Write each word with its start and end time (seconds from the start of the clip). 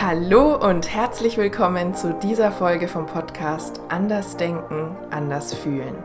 Hallo 0.00 0.54
und 0.54 0.94
herzlich 0.94 1.38
willkommen 1.38 1.92
zu 1.92 2.14
dieser 2.14 2.52
Folge 2.52 2.86
vom 2.86 3.06
Podcast 3.06 3.80
Anders 3.88 4.36
Denken, 4.36 4.96
Anders 5.10 5.52
Fühlen. 5.52 5.96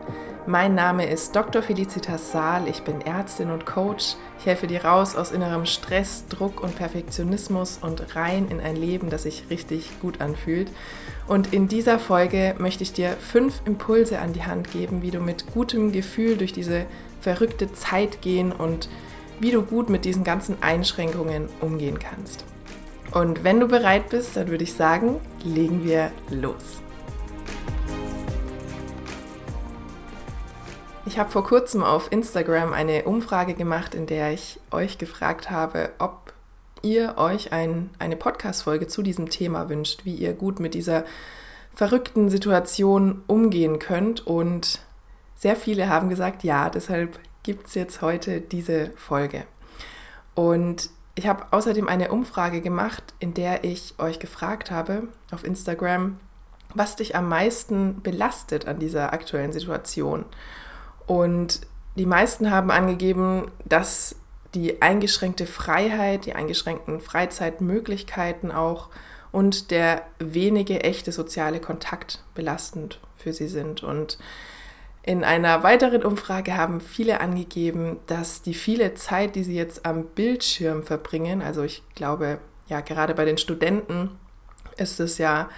Mein 0.48 0.74
Name 0.74 1.08
ist 1.08 1.36
Dr. 1.36 1.62
Felicitas 1.62 2.32
Saal, 2.32 2.66
ich 2.66 2.82
bin 2.82 3.02
Ärztin 3.02 3.52
und 3.52 3.66
Coach. 3.66 4.16
Ich 4.40 4.46
helfe 4.46 4.66
dir 4.66 4.84
raus 4.84 5.14
aus 5.14 5.30
innerem 5.30 5.64
Stress, 5.64 6.24
Druck 6.28 6.60
und 6.60 6.74
Perfektionismus 6.74 7.78
und 7.80 8.16
rein 8.16 8.48
in 8.48 8.60
ein 8.60 8.74
Leben, 8.74 9.10
das 9.10 9.22
sich 9.22 9.44
richtig 9.48 10.00
gut 10.00 10.20
anfühlt. 10.20 10.72
Und 11.28 11.52
in 11.52 11.68
dieser 11.68 12.00
Folge 12.00 12.56
möchte 12.58 12.82
ich 12.82 12.92
dir 12.92 13.10
fünf 13.10 13.62
Impulse 13.64 14.18
an 14.18 14.32
die 14.32 14.42
Hand 14.42 14.72
geben, 14.72 15.02
wie 15.02 15.12
du 15.12 15.20
mit 15.20 15.54
gutem 15.54 15.92
Gefühl 15.92 16.36
durch 16.36 16.52
diese 16.52 16.86
verrückte 17.20 17.72
Zeit 17.72 18.22
gehen 18.22 18.50
und 18.50 18.88
wie 19.38 19.52
du 19.52 19.62
gut 19.62 19.88
mit 19.88 20.04
diesen 20.04 20.24
ganzen 20.24 20.60
Einschränkungen 20.64 21.48
umgehen 21.60 22.00
kannst. 22.00 22.44
Und 23.14 23.44
wenn 23.44 23.60
du 23.60 23.68
bereit 23.68 24.10
bist, 24.10 24.36
dann 24.36 24.48
würde 24.48 24.64
ich 24.64 24.74
sagen, 24.74 25.20
legen 25.44 25.84
wir 25.84 26.10
los. 26.30 26.82
Ich 31.06 31.16
habe 31.20 31.30
vor 31.30 31.44
kurzem 31.44 31.84
auf 31.84 32.10
Instagram 32.10 32.72
eine 32.72 33.04
Umfrage 33.04 33.54
gemacht, 33.54 33.94
in 33.94 34.06
der 34.06 34.32
ich 34.32 34.58
euch 34.72 34.98
gefragt 34.98 35.48
habe, 35.48 35.90
ob 36.00 36.32
ihr 36.82 37.14
euch 37.16 37.52
ein, 37.52 37.90
eine 38.00 38.16
Podcast-Folge 38.16 38.88
zu 38.88 39.02
diesem 39.02 39.30
Thema 39.30 39.68
wünscht, 39.68 40.04
wie 40.04 40.14
ihr 40.14 40.32
gut 40.32 40.58
mit 40.58 40.74
dieser 40.74 41.04
verrückten 41.72 42.30
Situation 42.30 43.22
umgehen 43.28 43.78
könnt. 43.78 44.26
Und 44.26 44.80
sehr 45.36 45.54
viele 45.54 45.88
haben 45.88 46.08
gesagt, 46.08 46.42
ja, 46.42 46.68
deshalb 46.68 47.20
gibt 47.44 47.68
es 47.68 47.74
jetzt 47.74 48.02
heute 48.02 48.40
diese 48.40 48.90
Folge. 48.96 49.44
Und 50.34 50.90
ich 51.14 51.26
habe 51.26 51.46
außerdem 51.52 51.88
eine 51.88 52.10
Umfrage 52.10 52.60
gemacht, 52.60 53.14
in 53.18 53.34
der 53.34 53.64
ich 53.64 53.94
euch 53.98 54.18
gefragt 54.18 54.70
habe 54.70 55.08
auf 55.30 55.44
Instagram, 55.44 56.18
was 56.74 56.96
dich 56.96 57.14
am 57.14 57.28
meisten 57.28 58.02
belastet 58.02 58.66
an 58.66 58.78
dieser 58.80 59.12
aktuellen 59.12 59.52
Situation. 59.52 60.24
Und 61.06 61.60
die 61.96 62.06
meisten 62.06 62.50
haben 62.50 62.70
angegeben, 62.70 63.50
dass 63.64 64.16
die 64.54 64.82
eingeschränkte 64.82 65.46
Freiheit, 65.46 66.26
die 66.26 66.34
eingeschränkten 66.34 67.00
Freizeitmöglichkeiten 67.00 68.50
auch 68.50 68.88
und 69.30 69.70
der 69.70 70.02
wenige 70.18 70.82
echte 70.82 71.12
soziale 71.12 71.60
Kontakt 71.60 72.22
belastend 72.34 73.00
für 73.16 73.32
sie 73.32 73.48
sind. 73.48 73.82
Und 73.82 74.18
in 75.06 75.22
einer 75.22 75.62
weiteren 75.62 76.02
Umfrage 76.02 76.56
haben 76.56 76.80
viele 76.80 77.20
angegeben, 77.20 77.98
dass 78.06 78.40
die 78.40 78.54
viele 78.54 78.94
Zeit, 78.94 79.36
die 79.36 79.44
sie 79.44 79.54
jetzt 79.54 79.84
am 79.84 80.06
Bildschirm 80.06 80.82
verbringen, 80.82 81.42
also 81.42 81.62
ich 81.62 81.82
glaube, 81.94 82.38
ja, 82.68 82.80
gerade 82.80 83.14
bei 83.14 83.26
den 83.26 83.36
Studenten 83.36 84.10
ist 84.78 85.00
es 85.00 85.18
ja, 85.18 85.50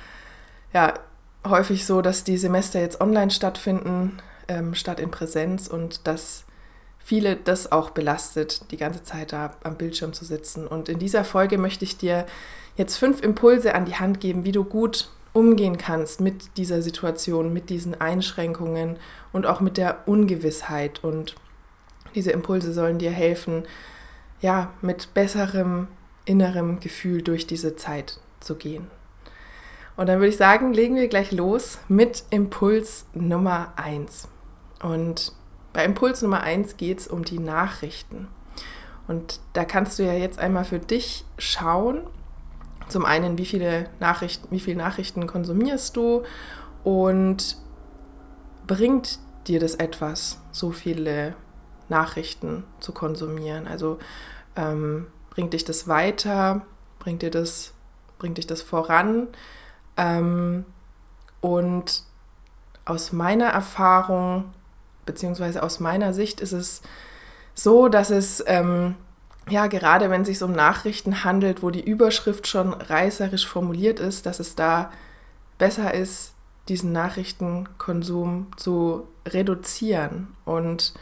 ja 0.72 0.94
häufig 1.46 1.86
so, 1.86 2.02
dass 2.02 2.24
die 2.24 2.38
Semester 2.38 2.80
jetzt 2.80 3.00
online 3.00 3.30
stattfinden, 3.30 4.18
ähm, 4.48 4.74
statt 4.74 4.98
in 4.98 5.12
Präsenz 5.12 5.68
und 5.68 6.08
dass 6.08 6.44
viele 6.98 7.36
das 7.36 7.70
auch 7.70 7.90
belastet, 7.90 8.72
die 8.72 8.76
ganze 8.76 9.04
Zeit 9.04 9.32
da 9.32 9.54
am 9.62 9.76
Bildschirm 9.76 10.12
zu 10.12 10.24
sitzen. 10.24 10.66
Und 10.66 10.88
in 10.88 10.98
dieser 10.98 11.24
Folge 11.24 11.56
möchte 11.56 11.84
ich 11.84 11.96
dir 11.96 12.26
jetzt 12.74 12.96
fünf 12.96 13.22
Impulse 13.22 13.76
an 13.76 13.84
die 13.84 13.94
Hand 13.94 14.18
geben, 14.18 14.44
wie 14.44 14.50
du 14.50 14.64
gut 14.64 15.08
umgehen 15.36 15.76
kannst 15.76 16.20
mit 16.20 16.56
dieser 16.56 16.80
Situation, 16.80 17.52
mit 17.52 17.68
diesen 17.68 18.00
Einschränkungen 18.00 18.98
und 19.32 19.44
auch 19.44 19.60
mit 19.60 19.76
der 19.76 20.08
Ungewissheit. 20.08 21.04
Und 21.04 21.34
diese 22.14 22.32
Impulse 22.32 22.72
sollen 22.72 22.98
dir 22.98 23.10
helfen, 23.10 23.64
ja, 24.40 24.72
mit 24.80 25.12
besserem 25.12 25.88
innerem 26.24 26.80
Gefühl 26.80 27.20
durch 27.20 27.46
diese 27.46 27.76
Zeit 27.76 28.18
zu 28.40 28.56
gehen. 28.56 28.90
Und 29.96 30.08
dann 30.08 30.18
würde 30.18 30.30
ich 30.30 30.38
sagen, 30.38 30.72
legen 30.72 30.96
wir 30.96 31.08
gleich 31.08 31.32
los 31.32 31.78
mit 31.86 32.24
Impuls 32.30 33.04
Nummer 33.12 33.74
1. 33.76 34.28
Und 34.82 35.32
bei 35.74 35.84
Impuls 35.84 36.22
Nummer 36.22 36.42
1 36.42 36.78
geht 36.78 37.00
es 37.00 37.08
um 37.08 37.24
die 37.24 37.38
Nachrichten. 37.38 38.28
Und 39.06 39.40
da 39.52 39.66
kannst 39.66 39.98
du 39.98 40.02
ja 40.02 40.14
jetzt 40.14 40.38
einmal 40.38 40.64
für 40.64 40.78
dich 40.78 41.26
schauen, 41.36 42.02
zum 42.88 43.04
einen, 43.04 43.38
wie 43.38 43.46
viele 43.46 43.88
Nachrichten, 44.00 44.48
wie 44.50 44.60
viele 44.60 44.78
Nachrichten 44.78 45.26
konsumierst 45.26 45.96
du 45.96 46.22
und 46.84 47.56
bringt 48.66 49.18
dir 49.46 49.60
das 49.60 49.74
etwas, 49.74 50.40
so 50.52 50.70
viele 50.70 51.34
Nachrichten 51.88 52.64
zu 52.80 52.92
konsumieren? 52.92 53.66
Also 53.66 53.98
ähm, 54.56 55.06
bringt 55.30 55.52
dich 55.52 55.64
das 55.64 55.88
weiter, 55.88 56.62
bringt 56.98 57.22
dir 57.22 57.30
das, 57.30 57.72
bringt 58.18 58.38
dich 58.38 58.46
das 58.46 58.62
voran? 58.62 59.28
Ähm, 59.96 60.64
und 61.40 62.02
aus 62.84 63.12
meiner 63.12 63.46
Erfahrung, 63.46 64.52
beziehungsweise 65.04 65.62
aus 65.62 65.80
meiner 65.80 66.12
Sicht 66.12 66.40
ist 66.40 66.52
es 66.52 66.82
so, 67.54 67.88
dass 67.88 68.10
es 68.10 68.42
ähm, 68.46 68.96
ja, 69.48 69.68
gerade 69.68 70.10
wenn 70.10 70.22
es 70.22 70.28
sich 70.28 70.42
um 70.42 70.52
Nachrichten 70.52 71.24
handelt, 71.24 71.62
wo 71.62 71.70
die 71.70 71.84
Überschrift 71.84 72.46
schon 72.48 72.72
reißerisch 72.72 73.46
formuliert 73.46 74.00
ist, 74.00 74.26
dass 74.26 74.40
es 74.40 74.56
da 74.56 74.90
besser 75.58 75.94
ist, 75.94 76.34
diesen 76.68 76.92
Nachrichtenkonsum 76.92 78.48
zu 78.56 79.06
reduzieren. 79.26 80.34
Und 80.44 80.94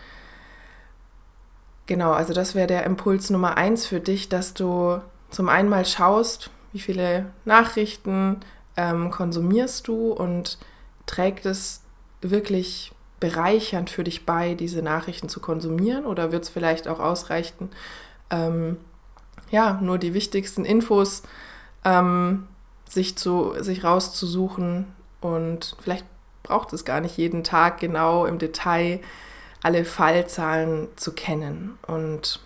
genau, 1.87 2.13
also 2.13 2.35
das 2.35 2.55
wäre 2.55 2.67
der 2.67 2.85
Impuls 2.85 3.31
Nummer 3.31 3.57
eins 3.57 3.87
für 3.87 4.01
dich, 4.01 4.29
dass 4.29 4.53
du 4.53 5.01
zum 5.31 5.49
einen 5.49 5.71
mal 5.71 5.87
schaust, 5.87 6.51
wie 6.73 6.81
viele 6.81 7.27
Nachrichten 7.47 8.41
ähm, 8.77 9.11
konsumierst 9.11 9.89
du 9.89 10.13
und 10.13 10.59
trägt 11.07 11.47
es 11.47 11.83
wirklich 12.21 12.93
bereichernd 13.21 13.89
für 13.89 14.05
dich 14.05 14.27
bei, 14.27 14.55
diese 14.55 14.83
Nachrichten 14.83 15.29
zu 15.29 15.41
konsumieren 15.41 16.05
oder 16.05 16.31
wird 16.31 16.45
es 16.45 16.51
vielleicht 16.51 16.89
auch 16.89 17.01
ausreichen, 17.01 17.71
ähm, 18.31 18.79
ja, 19.51 19.79
nur 19.81 19.99
die 19.99 20.15
wichtigsten 20.15 20.65
Infos 20.65 21.23
ähm, 21.85 22.47
sich, 22.89 23.17
zu, 23.17 23.55
sich 23.61 23.85
rauszusuchen 23.85 24.87
und 25.21 25.77
vielleicht 25.81 26.07
braucht 26.43 26.73
es 26.73 26.85
gar 26.85 27.01
nicht 27.01 27.17
jeden 27.17 27.45
Tag 27.45 27.79
genau 27.81 28.27
im 28.27 28.39
Detail 28.39 29.01
alle 29.63 29.85
Fallzahlen 29.85 30.89
zu 30.97 31.13
kennen. 31.13 31.79
Und 31.87 32.41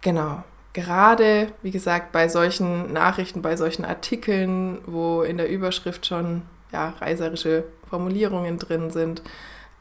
genau, 0.00 0.42
gerade, 0.72 1.52
wie 1.62 1.70
gesagt, 1.70 2.10
bei 2.10 2.28
solchen 2.28 2.92
Nachrichten, 2.92 3.40
bei 3.40 3.56
solchen 3.56 3.84
Artikeln, 3.84 4.80
wo 4.86 5.22
in 5.22 5.36
der 5.36 5.48
Überschrift 5.48 6.04
schon 6.04 6.42
ja, 6.72 6.94
reißerische 7.00 7.64
Formulierungen 7.88 8.58
drin 8.58 8.90
sind, 8.90 9.22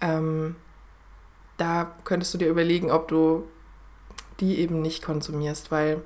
ähm, 0.02 0.56
da 1.58 1.92
könntest 2.04 2.34
du 2.34 2.38
dir 2.38 2.50
überlegen, 2.50 2.92
ob 2.92 3.08
du 3.08 3.48
die 4.40 4.60
eben 4.60 4.82
nicht 4.82 5.04
konsumierst, 5.04 5.72
weil 5.72 6.02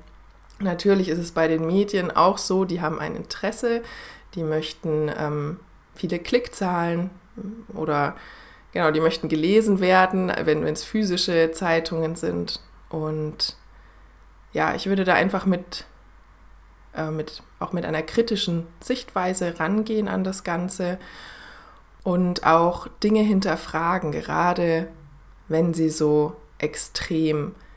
natürlich 0.58 1.08
ist 1.08 1.18
es 1.18 1.32
bei 1.32 1.48
den 1.48 1.66
Medien 1.66 2.10
auch 2.10 2.38
so, 2.38 2.64
die 2.64 2.80
haben 2.80 2.98
ein 2.98 3.16
Interesse, 3.16 3.82
die 4.34 4.42
möchten 4.42 5.10
ähm, 5.16 5.60
viele 5.94 6.18
Klickzahlen 6.18 7.10
oder 7.74 8.16
genau, 8.72 8.90
die 8.90 9.00
möchten 9.00 9.28
gelesen 9.28 9.80
werden, 9.80 10.32
wenn 10.44 10.64
es 10.64 10.84
physische 10.84 11.52
Zeitungen 11.52 12.16
sind. 12.16 12.60
Und 12.90 13.56
ja, 14.52 14.74
ich 14.74 14.86
würde 14.86 15.04
da 15.04 15.14
einfach 15.14 15.46
mit, 15.46 15.86
äh, 16.94 17.10
mit, 17.10 17.42
auch 17.58 17.72
mit 17.72 17.84
einer 17.84 18.02
kritischen 18.02 18.66
Sichtweise 18.80 19.58
rangehen 19.58 20.08
an 20.08 20.24
das 20.24 20.44
Ganze 20.44 20.98
und 22.02 22.44
auch 22.46 22.88
Dinge 23.02 23.22
hinterfragen, 23.22 24.12
gerade 24.12 24.88
wenn 25.48 25.72
sie 25.74 25.90
so 25.90 26.36
extrem 26.58 27.54
sind 27.54 27.67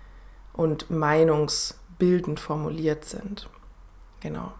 und 0.62 0.92
meinungsbildend 0.92 2.40
formuliert 2.40 3.06
sind. 3.06 3.50
Genau, 4.20 4.52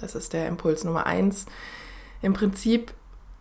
das 0.00 0.14
ist 0.14 0.32
der 0.32 0.48
Impuls 0.48 0.84
Nummer 0.84 1.06
eins. 1.06 1.44
Im 2.22 2.32
Prinzip, 2.32 2.94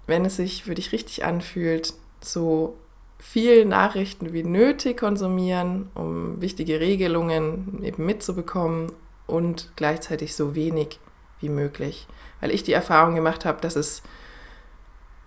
wenn 0.05 0.25
es 0.25 0.35
sich 0.35 0.65
für 0.65 0.75
dich 0.75 0.91
richtig 0.91 1.23
anfühlt, 1.23 1.93
so 2.21 2.77
viel 3.19 3.65
Nachrichten 3.65 4.33
wie 4.33 4.43
nötig 4.43 4.97
konsumieren, 4.97 5.89
um 5.95 6.41
wichtige 6.41 6.79
Regelungen 6.79 7.83
eben 7.83 8.05
mitzubekommen 8.05 8.91
und 9.25 9.71
gleichzeitig 9.75 10.35
so 10.35 10.55
wenig 10.55 10.99
wie 11.39 11.49
möglich. 11.49 12.07
Weil 12.41 12.51
ich 12.51 12.63
die 12.63 12.73
Erfahrung 12.73 13.15
gemacht 13.15 13.45
habe, 13.45 13.61
dass 13.61 13.75
es 13.75 14.03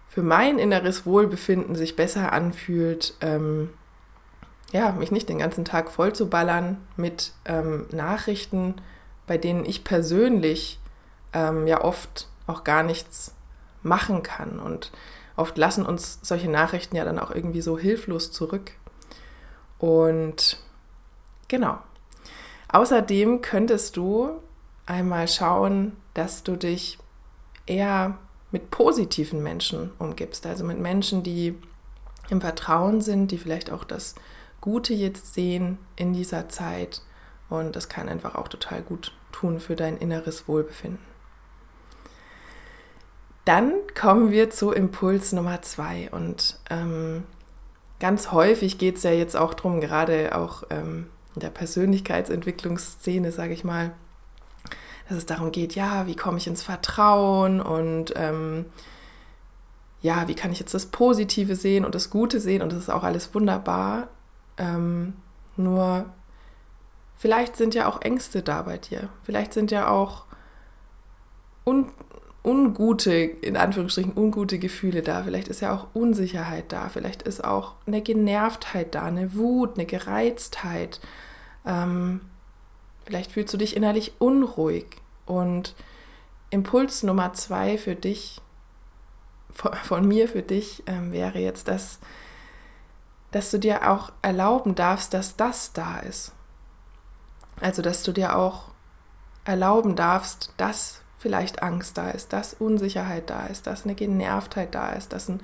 für 0.09 0.23
mein 0.23 0.59
inneres 0.59 1.07
Wohlbefinden 1.07 1.75
sich 1.75 1.97
besser 1.97 2.33
anfühlt, 2.33 3.15
ähm, 3.23 3.71
ja, 4.73 4.93
mich 4.93 5.13
nicht 5.13 5.29
den 5.29 5.39
ganzen 5.39 5.65
Tag 5.65 5.91
voll 5.91 6.15
zu 6.15 6.29
ballern 6.29 6.79
mit 6.97 7.33
ähm, 7.45 7.87
Nachrichten, 7.93 8.75
bei 9.27 9.39
denen 9.39 9.65
ich 9.65 9.85
persönlich 9.85 10.81
ähm, 11.33 11.67
ja 11.67 11.85
oft 11.85 12.29
auch 12.47 12.65
gar 12.65 12.83
nichts 12.83 13.35
machen 13.83 14.23
kann. 14.23 14.59
Und 14.59 14.91
oft 15.37 15.57
lassen 15.59 15.85
uns 15.85 16.19
solche 16.23 16.51
Nachrichten 16.51 16.97
ja 16.97 17.05
dann 17.05 17.19
auch 17.19 17.31
irgendwie 17.31 17.61
so 17.61 17.79
hilflos 17.79 18.33
zurück. 18.33 18.73
Und 19.79 20.59
genau. 21.49 21.79
Außerdem 22.69 23.43
könntest 23.43 23.99
du 23.99 24.31
einmal 24.87 25.29
schauen, 25.29 25.97
dass 26.15 26.43
du 26.43 26.57
dich 26.57 26.99
eher 27.67 28.17
mit 28.51 28.71
positiven 28.71 29.43
Menschen 29.43 29.91
umgibst, 29.99 30.47
also 30.47 30.65
mit 30.65 30.79
Menschen, 30.79 31.23
die 31.23 31.59
im 32.31 32.41
Vertrauen 32.41 33.01
sind, 33.01 33.31
die 33.31 33.39
vielleicht 33.39 33.71
auch 33.71 33.85
das 33.85 34.15
Gute 34.63 34.95
jetzt 34.95 35.35
sehen 35.35 35.77
in 35.97 36.15
dieser 36.15 36.49
Zeit. 36.49 37.03
Und 37.51 37.77
das 37.77 37.91
kann 37.91 38.09
einfach 38.09 38.35
auch 38.35 38.49
total 38.49 38.81
gut 38.81 39.13
tun 39.31 39.61
für 39.61 39.77
dein 39.77 39.99
inneres 39.99 40.49
Wohlbefinden. 40.49 41.13
Dann 43.45 43.75
kommen 43.99 44.31
wir 44.31 44.49
zu 44.49 44.71
Impuls 44.71 45.33
Nummer 45.33 45.61
zwei. 45.61 46.09
Und 46.11 46.59
ähm, 46.71 47.25
ganz 48.01 48.33
häufig 48.33 48.79
geht 48.79 48.97
es 48.97 49.03
ja 49.03 49.11
jetzt 49.11 49.37
auch 49.37 49.53
darum, 49.53 49.81
gerade 49.81 50.35
auch 50.35 50.63
ähm, 50.71 51.09
in 51.35 51.41
der 51.41 51.51
Persönlichkeitsentwicklungsszene, 51.51 53.33
sage 53.33 53.53
ich 53.53 53.65
mal, 53.65 53.93
dass 55.09 55.19
es 55.19 55.27
darum 55.27 55.51
geht, 55.51 55.75
ja, 55.75 56.07
wie 56.07 56.17
komme 56.17 56.39
ich 56.39 56.47
ins 56.47 56.63
Vertrauen 56.63 57.61
und 57.61 58.15
ähm, 58.17 58.67
ja, 60.01 60.27
wie 60.29 60.35
kann 60.35 60.53
ich 60.53 60.59
jetzt 60.59 60.75
das 60.75 60.87
Positive 60.87 61.57
sehen 61.57 61.85
und 61.85 61.95
das 61.95 62.11
Gute 62.11 62.41
sehen 62.41 62.63
und 62.63 62.73
das 62.73 62.79
ist 62.79 62.91
auch 62.91 63.03
alles 63.03 63.35
wunderbar. 63.35 64.09
Ähm, 64.59 65.15
nur 65.57 66.07
vielleicht 67.17 67.57
sind 67.57 67.75
ja 67.75 67.89
auch 67.89 68.03
Ängste 68.03 68.43
da 68.43 68.63
bei 68.63 68.79
dir. 68.79 69.09
Vielleicht 69.23 69.53
sind 69.53 69.71
ja 69.71 69.89
auch 69.89 70.25
un 71.65 71.91
ungute, 72.45 73.13
in 73.13 73.57
Anführungsstrichen, 73.57 74.17
ungute 74.17 74.59
Gefühle 74.59 75.03
da. 75.03 75.23
Vielleicht 75.23 75.49
ist 75.49 75.61
ja 75.61 75.75
auch 75.75 75.87
Unsicherheit 75.95 76.73
da. 76.73 76.89
Vielleicht 76.89 77.23
ist 77.23 77.45
auch 77.45 77.75
eine 77.87 78.03
Genervtheit 78.03 78.95
da, 78.95 79.05
eine 79.05 79.35
Wut, 79.35 79.75
eine 79.75 79.87
Gereiztheit. 79.87 81.01
Ähm, 81.65 82.21
vielleicht 83.05 83.33
fühlst 83.33 83.55
du 83.55 83.59
dich 83.59 83.77
innerlich 83.77 84.15
unruhig. 84.19 84.87
Und 85.25 85.77
Impuls 86.51 87.03
Nummer 87.03 87.33
zwei 87.33 87.79
für 87.79 87.95
dich, 87.95 88.41
von, 89.53 90.09
mir 90.09 90.29
für 90.29 90.43
dich, 90.43 90.83
ähm, 90.87 91.13
wäre 91.13 91.39
jetzt, 91.39 91.69
dass, 91.69 92.01
dass 93.33 93.51
du 93.51 93.59
dir 93.59 93.91
auch 93.91 94.13
erlauben 94.23 94.75
darfst, 94.75 95.13
dass 95.15 95.37
das 95.37 95.73
da 95.73 95.99
ist. 95.99 96.33
Also, 97.61 97.83
dass 97.83 98.03
du 98.03 98.13
dir 98.13 98.37
auch 98.37 98.69
erlauben 99.45 99.97
darfst, 99.97 100.53
dass 100.57 101.01
vielleicht 101.19 101.63
Angst 101.63 101.99
da 101.99 102.11
ist, 102.11 102.33
dass 102.33 102.55
Unsicherheit 102.55 103.31
da 103.31 103.47
ist, 103.47 103.67
dass 103.67 103.85
eine 103.85 103.95
Genervtheit 103.95 104.75
da 104.75 104.91
ist, 104.91 105.13
dass 105.13 105.29
ein 105.29 105.41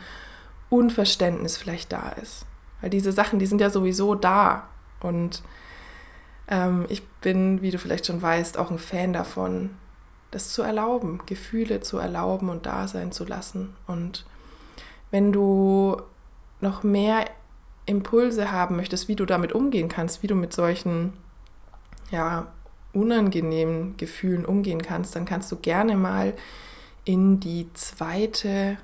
Unverständnis 0.70 1.56
vielleicht 1.56 1.92
da 1.92 2.10
ist. 2.10 2.44
Weil 2.80 2.90
diese 2.90 3.12
Sachen, 3.12 3.38
die 3.38 3.46
sind 3.46 3.60
ja 3.60 3.70
sowieso 3.70 4.14
da. 4.14 4.68
Und 5.00 5.42
ähm, 6.48 6.86
ich 6.88 7.06
bin, 7.20 7.62
wie 7.62 7.70
du 7.70 7.78
vielleicht 7.78 8.06
schon 8.06 8.20
weißt, 8.20 8.58
auch 8.58 8.70
ein 8.70 8.78
Fan 8.78 9.12
davon, 9.12 9.70
das 10.30 10.50
zu 10.50 10.62
erlauben, 10.62 11.20
Gefühle 11.26 11.80
zu 11.80 11.98
erlauben 11.98 12.50
und 12.50 12.66
da 12.66 12.86
sein 12.86 13.12
zu 13.12 13.24
lassen. 13.24 13.74
Und 13.86 14.26
wenn 15.10 15.32
du 15.32 16.02
noch 16.60 16.82
mehr 16.82 17.24
Impulse 17.88 18.52
haben 18.52 18.76
möchtest, 18.76 19.08
wie 19.08 19.16
du 19.16 19.24
damit 19.24 19.52
umgehen 19.52 19.88
kannst, 19.88 20.22
wie 20.22 20.26
du 20.26 20.34
mit 20.34 20.52
solchen 20.52 21.12
ja, 22.10 22.46
unangenehmen 22.92 23.96
Gefühlen 23.96 24.44
umgehen 24.44 24.82
kannst, 24.82 25.16
dann 25.16 25.24
kannst 25.24 25.50
du 25.52 25.56
gerne 25.56 25.96
mal 25.96 26.34
in 27.04 27.40
die 27.40 27.68
zweite 27.74 28.78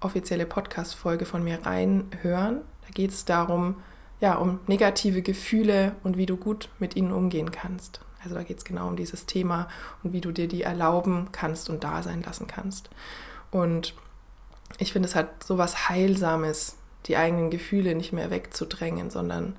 offizielle 0.00 0.46
Podcast-Folge 0.46 1.24
von 1.24 1.42
mir 1.42 1.64
reinhören. 1.64 2.60
Da 2.82 2.88
geht 2.92 3.10
es 3.10 3.24
darum, 3.24 3.76
ja, 4.20 4.34
um 4.34 4.60
negative 4.66 5.22
Gefühle 5.22 5.94
und 6.02 6.16
wie 6.16 6.26
du 6.26 6.36
gut 6.36 6.68
mit 6.78 6.96
ihnen 6.96 7.12
umgehen 7.12 7.50
kannst. 7.50 8.00
Also 8.22 8.34
da 8.34 8.42
geht 8.42 8.58
es 8.58 8.64
genau 8.64 8.88
um 8.88 8.96
dieses 8.96 9.26
Thema 9.26 9.68
und 10.02 10.12
wie 10.12 10.20
du 10.20 10.32
dir 10.32 10.48
die 10.48 10.62
erlauben 10.62 11.28
kannst 11.30 11.70
und 11.70 11.84
da 11.84 12.02
sein 12.02 12.22
lassen 12.22 12.46
kannst. 12.46 12.90
Und 13.50 13.94
ich 14.78 14.92
finde, 14.92 15.08
es 15.08 15.14
hat 15.14 15.44
so 15.44 15.56
was 15.56 15.88
Heilsames, 15.88 16.77
die 17.06 17.16
eigenen 17.16 17.50
Gefühle 17.50 17.94
nicht 17.94 18.12
mehr 18.12 18.30
wegzudrängen, 18.30 19.10
sondern 19.10 19.56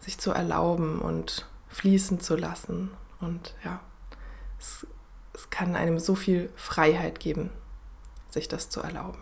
sich 0.00 0.18
zu 0.18 0.30
erlauben 0.30 1.00
und 1.00 1.46
fließen 1.68 2.20
zu 2.20 2.36
lassen 2.36 2.90
und 3.20 3.54
ja, 3.64 3.80
es, 4.58 4.86
es 5.34 5.50
kann 5.50 5.76
einem 5.76 5.98
so 5.98 6.14
viel 6.14 6.50
Freiheit 6.56 7.20
geben, 7.20 7.50
sich 8.30 8.48
das 8.48 8.70
zu 8.70 8.80
erlauben. 8.80 9.18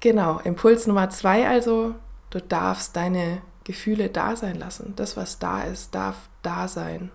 Genau, 0.00 0.38
Impuls 0.40 0.86
Nummer 0.86 1.08
zwei 1.10 1.48
also, 1.48 1.94
du 2.30 2.40
darfst 2.40 2.96
deine 2.96 3.40
Gefühle 3.64 4.10
da 4.10 4.36
sein 4.36 4.56
lassen. 4.56 4.92
Das, 4.96 5.16
was 5.16 5.38
da 5.38 5.62
ist, 5.62 5.94
darf 5.94 6.28
da 6.42 6.68
sein. 6.68 7.10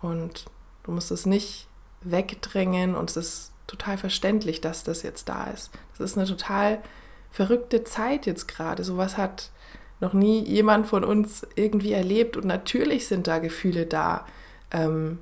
Und 0.00 0.46
du 0.84 0.92
musst 0.92 1.10
es 1.10 1.26
nicht 1.26 1.66
wegdrängen 2.02 2.94
und 2.94 3.10
es 3.10 3.16
ist 3.16 3.52
total 3.70 3.96
verständlich, 3.96 4.60
dass 4.60 4.84
das 4.84 5.02
jetzt 5.02 5.28
da 5.28 5.44
ist. 5.44 5.70
Das 5.96 6.10
ist 6.10 6.18
eine 6.18 6.26
total 6.26 6.80
verrückte 7.30 7.84
Zeit 7.84 8.26
jetzt 8.26 8.48
gerade. 8.48 8.84
Sowas 8.84 9.16
hat 9.16 9.50
noch 10.00 10.12
nie 10.12 10.42
jemand 10.44 10.86
von 10.86 11.04
uns 11.04 11.46
irgendwie 11.54 11.92
erlebt. 11.92 12.36
Und 12.36 12.46
natürlich 12.46 13.06
sind 13.06 13.26
da 13.26 13.38
Gefühle 13.38 13.86
da. 13.86 14.26
Ähm, 14.70 15.18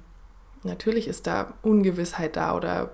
natürlich 0.63 1.09
ist 1.09 1.27
da 1.27 1.55
Ungewissheit 1.63 2.37
da 2.37 2.57
oder 2.57 2.93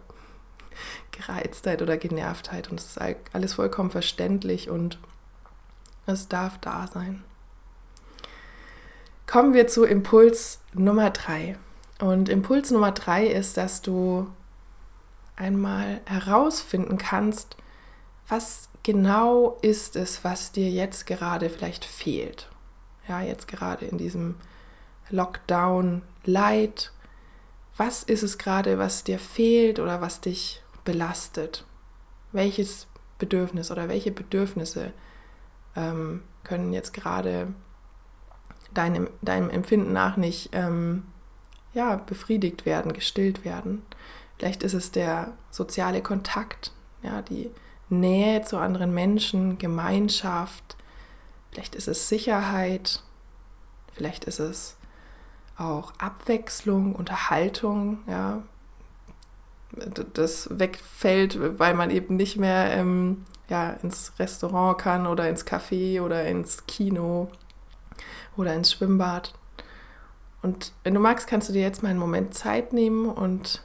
Gereiztheit 1.13 1.83
oder 1.83 1.97
Genervtheit. 1.97 2.71
Und 2.71 2.81
es 2.81 2.97
ist 2.97 2.99
alles 3.33 3.55
vollkommen 3.55 3.91
verständlich 3.91 4.71
und 4.71 4.99
es 6.07 6.29
darf 6.29 6.59
da 6.59 6.89
sein. 6.93 7.23
Kommen 9.27 9.55
wir 9.55 9.69
zu 9.69 9.85
Impuls 9.85 10.61
Nummer 10.75 11.11
drei. 11.11 11.57
Und 12.01 12.29
Impuls 12.29 12.71
Nummer 12.71 12.93
drei 12.93 13.27
ist, 13.27 13.57
dass 13.57 13.81
du 13.81 14.27
einmal 15.37 16.01
herausfinden 16.07 16.99
kannst, 16.99 17.57
was 18.29 18.69
genau 18.83 19.59
ist 19.63 19.97
es, 19.97 20.25
was 20.25 20.53
dir 20.53 20.71
jetzt 20.71 21.07
gerade 21.07 21.51
vielleicht 21.51 21.85
fehlt. 21.85 22.49
Ja, 23.09 23.21
jetzt 23.21 23.49
gerade 23.49 23.85
in 23.85 23.99
diesem 23.99 24.37
Lockdown 25.11 26.03
Light. 26.25 26.93
Was 27.77 28.03
ist 28.03 28.23
es 28.23 28.39
gerade, 28.39 28.79
was 28.79 29.05
dir 29.05 29.19
fehlt 29.19 29.79
oder 29.79 30.01
was 30.01 30.21
dich 30.21 30.63
belastet? 30.85 31.67
Welches 32.33 32.87
Bedürfnis 33.19 33.71
oder 33.71 33.89
welche 33.89 34.13
Bedürfnisse 34.13 34.93
ähm, 35.77 36.23
können 36.45 36.73
jetzt 36.73 36.93
gerade 36.93 37.53
deinem, 38.73 39.09
deinem 39.23 39.51
Empfinden 39.51 39.93
nach 39.93 40.17
nicht 40.17 40.51
ähm, 40.53 41.05
ja, 41.75 41.97
befriedigt 41.97 42.65
werden, 42.65 42.93
gestillt 42.93 43.45
werden? 43.45 43.83
Vielleicht 44.39 44.63
ist 44.63 44.75
es 44.75 44.91
der 44.91 45.33
soziale 45.51 46.03
Kontakt, 46.03 46.73
ja, 47.03 47.23
die 47.23 47.51
Nähe 47.89 48.43
zu 48.43 48.59
anderen 48.59 48.93
Menschen, 48.93 49.59
Gemeinschaft, 49.59 50.77
vielleicht 51.51 51.75
ist 51.75 51.89
es 51.89 52.09
Sicherheit, 52.09 53.03
vielleicht 53.93 54.25
ist 54.25 54.41
es 54.41 54.77
auch 55.57 55.93
Abwechslung, 55.99 56.95
Unterhaltung, 56.95 57.99
ja, 58.09 58.43
das 60.15 60.59
wegfällt, 60.59 61.59
weil 61.59 61.75
man 61.75 61.91
eben 61.91 62.17
nicht 62.17 62.37
mehr 62.37 62.73
ähm, 62.73 63.25
ja, 63.49 63.71
ins 63.71 64.13
Restaurant 64.19 64.79
kann 64.79 65.07
oder 65.07 65.29
ins 65.29 65.47
Café 65.47 66.01
oder 66.01 66.25
ins 66.27 66.67
Kino 66.67 67.29
oder 68.37 68.55
ins 68.55 68.73
Schwimmbad. 68.73 69.35
Und 70.43 70.73
wenn 70.83 70.95
du 70.95 71.01
magst, 71.01 71.27
kannst 71.27 71.49
du 71.49 71.53
dir 71.53 71.63
jetzt 71.63 71.83
mal 71.83 71.89
einen 71.89 71.99
Moment 71.99 72.35
Zeit 72.35 72.73
nehmen 72.73 73.09
und 73.09 73.63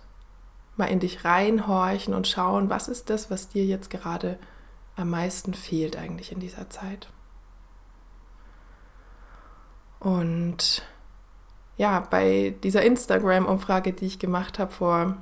mal 0.80 0.86
in 0.86 1.00
dich 1.00 1.24
reinhorchen 1.26 2.14
und 2.14 2.28
schauen, 2.28 2.70
was 2.70 2.88
ist 2.88 3.10
das, 3.10 3.30
was 3.30 3.50
dir 3.50 3.66
jetzt 3.66 3.90
gerade 3.90 4.40
am 4.96 5.12
meisten 5.12 5.54
fehlt 5.54 5.96
eigentlich 5.96 6.32
in 6.32 6.40
dieser 6.40 6.70
Zeit. 6.70 7.10
Und 10.00 10.84
ja, 11.78 12.02
bei 12.02 12.56
dieser 12.64 12.84
Instagram-Umfrage, 12.84 13.94
die 13.94 14.06
ich 14.06 14.20
gemacht 14.20 14.60
habe 14.60 14.72
vor, 14.72 15.18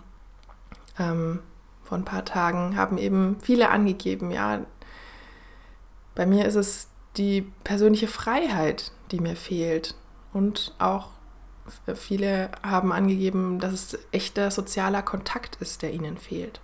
ähm, 0.98 1.42
vor 1.84 1.98
ein 1.98 2.06
paar 2.06 2.26
Tagen, 2.26 2.78
haben 2.78 2.98
eben 2.98 3.38
viele 3.42 3.70
angegeben, 3.70 4.32
ja, 4.32 4.62
bei 6.16 6.26
mir 6.26 6.46
ist 6.46 6.56
es 6.56 6.90
die 7.18 7.42
persönliche 7.64 8.08
Freiheit, 8.08 8.92
die 9.12 9.20
mir 9.20 9.36
fehlt 9.36 9.96
und 10.34 10.74
auch 10.80 11.10
Viele 11.96 12.52
haben 12.64 12.92
angegeben, 12.92 13.60
dass 13.60 13.74
es 13.74 14.00
echter 14.12 14.52
sozialer 14.52 15.02
Kontakt 15.02 15.58
ist, 15.58 15.82
der 15.82 15.94
ihnen 15.94 16.18
fehlt. 16.18 16.62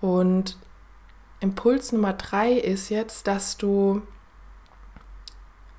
Und 0.00 0.58
Impuls 1.40 1.92
Nummer 1.92 2.12
drei 2.12 2.52
ist 2.52 2.88
jetzt, 2.88 3.26
dass 3.26 3.56
du 3.56 4.02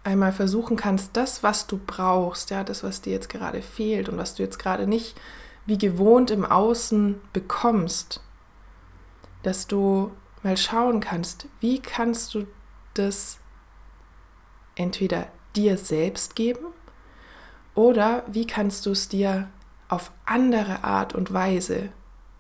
einmal 0.04 0.32
versuchen 0.32 0.78
kannst, 0.78 1.18
das, 1.18 1.44
was 1.44 1.68
du 1.68 1.80
brauchst, 1.86 2.50
ja, 2.50 2.64
das, 2.64 2.84
was 2.84 3.02
dir 3.02 3.14
jetzt 3.14 3.30
gerade 3.30 3.62
fehlt 3.62 4.08
und 4.08 4.18
was 4.18 4.36
du 4.36 4.44
jetzt 4.44 4.60
gerade 4.60 4.88
nicht 4.88 5.20
wie 5.66 5.78
gewohnt 5.78 6.32
im 6.32 6.46
Außen 6.46 7.20
bekommst, 7.34 8.22
dass 9.44 9.68
du 9.68 10.12
mal 10.42 10.56
schauen 10.56 11.02
kannst, 11.02 11.48
wie 11.60 11.80
kannst 11.80 12.34
du 12.34 12.48
das 12.94 13.40
entweder 14.76 15.28
dir 15.56 15.78
selbst 15.78 16.36
geben 16.36 16.68
oder 17.78 18.24
wie 18.26 18.48
kannst 18.48 18.88
du 18.88 18.92
es 18.92 19.08
dir 19.08 19.50
auf 19.88 20.12
andere 20.26 20.84
Art 20.84 21.14
und 21.14 21.32
Weise 21.32 21.90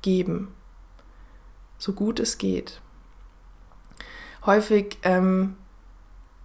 geben, 0.01 0.51
so 1.77 1.93
gut 1.93 2.19
es 2.19 2.39
geht. 2.39 2.81
Häufig 4.47 4.97
ähm, 5.03 5.55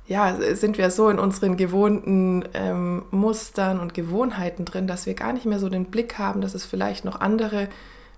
ja, 0.06 0.36
sind 0.54 0.76
wir 0.76 0.90
so 0.90 1.08
in 1.08 1.18
unseren 1.18 1.56
gewohnten 1.56 2.44
ähm, 2.52 3.04
Mustern 3.10 3.80
und 3.80 3.94
Gewohnheiten 3.94 4.66
drin, 4.66 4.86
dass 4.86 5.06
wir 5.06 5.14
gar 5.14 5.32
nicht 5.32 5.46
mehr 5.46 5.58
so 5.58 5.70
den 5.70 5.86
Blick 5.86 6.18
haben, 6.18 6.42
dass 6.42 6.52
es 6.52 6.66
vielleicht 6.66 7.06
noch 7.06 7.18
andere 7.18 7.70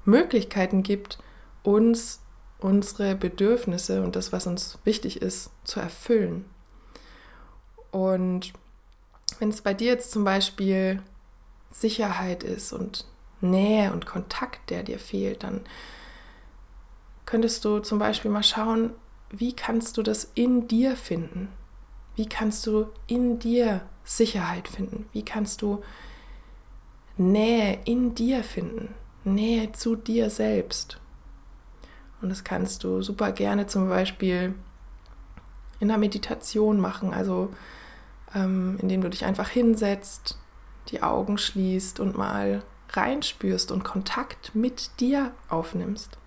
Möglichkeiten 0.04 0.82
gibt, 0.82 1.18
uns 1.62 2.20
unsere 2.58 3.14
Bedürfnisse 3.14 4.02
und 4.02 4.16
das, 4.16 4.32
was 4.32 4.48
uns 4.48 4.80
wichtig 4.82 5.22
ist, 5.22 5.50
zu 5.62 5.78
erfüllen. 5.78 6.46
Und 7.92 8.54
wenn 9.40 9.50
es 9.50 9.62
bei 9.62 9.74
dir 9.74 9.88
jetzt 9.88 10.10
zum 10.10 10.24
Beispiel 10.24 11.02
Sicherheit 11.70 12.42
ist 12.42 12.72
und 12.72 13.06
Nähe 13.40 13.92
und 13.92 14.06
Kontakt, 14.06 14.70
der 14.70 14.82
dir 14.82 14.98
fehlt, 14.98 15.42
dann 15.42 15.60
könntest 17.26 17.64
du 17.64 17.80
zum 17.80 17.98
Beispiel 17.98 18.30
mal 18.30 18.42
schauen, 18.42 18.92
wie 19.30 19.54
kannst 19.54 19.96
du 19.96 20.02
das 20.02 20.30
in 20.34 20.68
dir 20.68 20.96
finden? 20.96 21.48
Wie 22.16 22.26
kannst 22.26 22.66
du 22.66 22.88
in 23.06 23.38
dir 23.38 23.82
Sicherheit 24.04 24.68
finden? 24.68 25.06
Wie 25.12 25.24
kannst 25.24 25.62
du 25.62 25.82
Nähe 27.16 27.80
in 27.84 28.14
dir 28.14 28.44
finden? 28.44 28.94
Nähe 29.24 29.72
zu 29.72 29.96
dir 29.96 30.30
selbst. 30.30 31.00
Und 32.20 32.28
das 32.28 32.44
kannst 32.44 32.84
du 32.84 33.02
super 33.02 33.32
gerne 33.32 33.66
zum 33.66 33.88
Beispiel 33.88 34.54
in 35.80 35.88
der 35.88 35.98
Meditation 35.98 36.80
machen, 36.80 37.12
also 37.12 37.52
ähm, 38.34 38.78
indem 38.80 39.00
du 39.00 39.10
dich 39.10 39.24
einfach 39.24 39.48
hinsetzt, 39.48 40.38
die 40.88 41.02
Augen 41.02 41.38
schließt 41.38 42.00
und 42.00 42.16
mal 42.16 42.62
reinspürst 42.90 43.72
und 43.72 43.84
Kontakt 43.84 44.54
mit 44.54 45.00
dir 45.00 45.32
aufnimmst. 45.48 46.18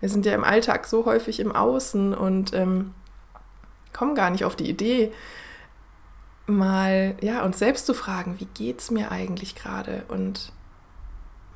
Wir 0.00 0.08
sind 0.08 0.26
ja 0.26 0.34
im 0.34 0.44
Alltag 0.44 0.86
so 0.86 1.06
häufig 1.06 1.40
im 1.40 1.52
Außen 1.52 2.14
und 2.14 2.52
ähm, 2.52 2.94
kommen 3.92 4.14
gar 4.14 4.30
nicht 4.30 4.44
auf 4.44 4.56
die 4.56 4.68
Idee, 4.68 5.12
mal 6.46 7.16
ja 7.20 7.44
uns 7.44 7.58
selbst 7.58 7.86
zu 7.86 7.94
fragen, 7.94 8.38
wie 8.38 8.46
geht 8.46 8.80
es 8.80 8.90
mir 8.90 9.10
eigentlich 9.10 9.54
gerade 9.54 10.04
und 10.08 10.52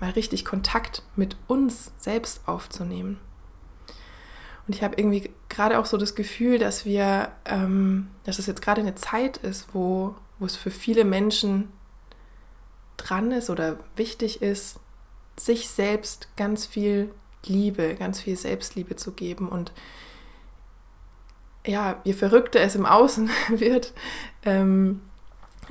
mal 0.01 0.11
richtig 0.11 0.45
Kontakt 0.45 1.03
mit 1.17 1.37
uns 1.47 1.93
selbst 1.99 2.49
aufzunehmen. 2.49 3.21
Und 4.67 4.75
ich 4.75 4.83
habe 4.83 4.97
irgendwie 4.97 5.31
gerade 5.51 5.79
auch 5.79 5.85
so 5.85 5.99
das 5.99 6.15
Gefühl, 6.15 6.59
dass 6.59 6.87
wir, 6.87 7.33
ähm, 7.45 8.09
dass 8.25 8.39
es 8.39 8.47
jetzt 8.47 8.63
gerade 8.63 8.81
eine 8.81 8.95
Zeit 8.95 9.37
ist, 9.37 9.75
wo, 9.75 10.15
wo 10.39 10.47
es 10.47 10.57
für 10.57 10.71
viele 10.71 11.05
Menschen 11.05 11.71
dran 12.97 13.33
ist 13.33 13.51
oder 13.51 13.79
wichtig 13.97 14.41
ist, 14.41 14.79
sich 15.39 15.69
selbst 15.69 16.29
ganz 16.37 16.67
viel 16.67 17.13
Liebe, 17.45 17.95
ganz 17.97 18.21
viel 18.21 18.37
Selbstliebe 18.37 18.97
zu 18.97 19.13
geben. 19.13 19.49
Und 19.49 19.73
ja, 21.67 22.01
je 22.05 22.13
verrückter 22.13 22.61
es 22.61 22.75
im 22.75 22.87
Außen 22.87 23.29
wird, 23.49 23.93
ähm, 24.45 25.03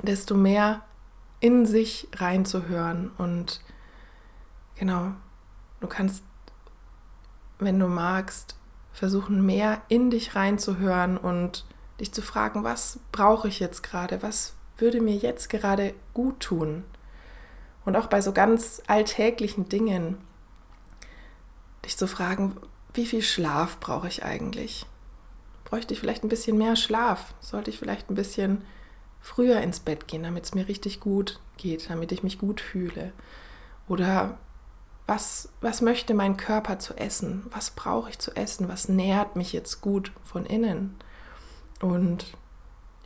desto 0.02 0.34
mehr 0.34 0.82
in 1.40 1.64
sich 1.64 2.08
reinzuhören. 2.14 3.10
Und 3.16 3.62
genau, 4.76 5.12
du 5.80 5.86
kannst, 5.86 6.22
wenn 7.58 7.78
du 7.78 7.86
magst, 7.86 8.56
versuchen, 9.00 9.46
mehr 9.46 9.80
in 9.88 10.10
dich 10.10 10.36
reinzuhören 10.36 11.16
und 11.16 11.64
dich 12.00 12.12
zu 12.12 12.20
fragen, 12.20 12.64
was 12.64 12.98
brauche 13.12 13.48
ich 13.48 13.58
jetzt 13.58 13.82
gerade? 13.82 14.22
Was 14.22 14.52
würde 14.76 15.00
mir 15.00 15.16
jetzt 15.16 15.48
gerade 15.48 15.94
gut 16.12 16.38
tun? 16.40 16.84
Und 17.86 17.96
auch 17.96 18.08
bei 18.08 18.20
so 18.20 18.32
ganz 18.32 18.82
alltäglichen 18.88 19.70
Dingen, 19.70 20.18
dich 21.82 21.96
zu 21.96 22.06
fragen, 22.06 22.58
wie 22.92 23.06
viel 23.06 23.22
Schlaf 23.22 23.80
brauche 23.80 24.06
ich 24.06 24.22
eigentlich? 24.22 24.84
Bräuchte 25.64 25.94
ich 25.94 26.00
vielleicht 26.00 26.22
ein 26.22 26.28
bisschen 26.28 26.58
mehr 26.58 26.76
Schlaf? 26.76 27.32
Sollte 27.40 27.70
ich 27.70 27.78
vielleicht 27.78 28.10
ein 28.10 28.16
bisschen 28.16 28.66
früher 29.22 29.62
ins 29.62 29.80
Bett 29.80 30.08
gehen, 30.08 30.24
damit 30.24 30.44
es 30.44 30.54
mir 30.54 30.68
richtig 30.68 31.00
gut 31.00 31.40
geht, 31.56 31.88
damit 31.88 32.12
ich 32.12 32.22
mich 32.22 32.38
gut 32.38 32.60
fühle? 32.60 33.14
Oder 33.88 34.36
was, 35.10 35.48
was 35.60 35.80
möchte 35.80 36.14
mein 36.14 36.36
Körper 36.36 36.78
zu 36.78 36.94
essen? 36.94 37.44
Was 37.50 37.72
brauche 37.72 38.10
ich 38.10 38.20
zu 38.20 38.36
essen? 38.36 38.68
Was 38.68 38.88
nährt 38.88 39.34
mich 39.34 39.52
jetzt 39.52 39.80
gut 39.80 40.12
von 40.22 40.46
innen? 40.46 40.94
Und 41.80 42.26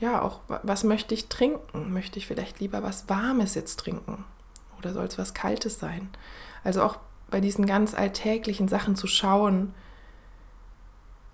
ja, 0.00 0.20
auch 0.20 0.40
was 0.46 0.84
möchte 0.84 1.14
ich 1.14 1.30
trinken? 1.30 1.94
Möchte 1.94 2.18
ich 2.18 2.26
vielleicht 2.26 2.60
lieber 2.60 2.82
was 2.82 3.08
Warmes 3.08 3.54
jetzt 3.54 3.80
trinken? 3.80 4.26
Oder 4.78 4.92
soll 4.92 5.06
es 5.06 5.16
was 5.16 5.32
Kaltes 5.32 5.78
sein? 5.78 6.10
Also 6.62 6.82
auch 6.82 6.98
bei 7.30 7.40
diesen 7.40 7.64
ganz 7.64 7.94
alltäglichen 7.94 8.68
Sachen 8.68 8.96
zu 8.96 9.06
schauen, 9.06 9.74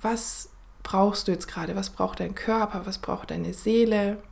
was 0.01 0.51
brauchst 0.85 1.27
du 1.27 1.33
jetzt 1.33 1.49
gerade? 1.49 1.75
Was 1.75 1.91
braucht 1.91 2.21
dein 2.21 2.37
Körper? 2.37 2.87
Was 2.87 2.99
braucht 2.99 3.33
deine 3.33 3.55
Seele? 3.55 4.23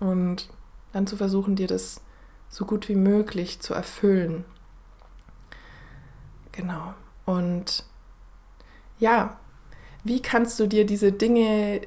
Und 0.00 0.48
dann 0.92 1.06
zu 1.06 1.16
versuchen, 1.16 1.54
dir 1.54 1.68
das 1.68 2.00
so 2.48 2.64
gut 2.64 2.88
wie 2.88 2.96
möglich 2.96 3.60
zu 3.60 3.74
erfüllen. 3.74 4.44
Genau. 6.56 6.94
Und 7.26 7.84
ja, 8.98 9.38
wie 10.04 10.22
kannst 10.22 10.60
du 10.60 10.66
dir 10.66 10.86
diese 10.86 11.12
Dinge, 11.12 11.80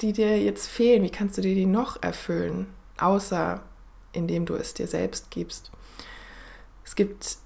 die 0.00 0.12
dir 0.12 0.42
jetzt 0.42 0.68
fehlen, 0.68 1.02
wie 1.02 1.10
kannst 1.10 1.38
du 1.38 1.42
dir 1.42 1.54
die 1.54 1.66
noch 1.66 2.02
erfüllen, 2.02 2.66
außer 2.98 3.62
indem 4.12 4.46
du 4.46 4.54
es 4.54 4.74
dir 4.74 4.86
selbst 4.86 5.30
gibst? 5.30 5.70
Es 6.84 6.94
gibt 6.94 7.38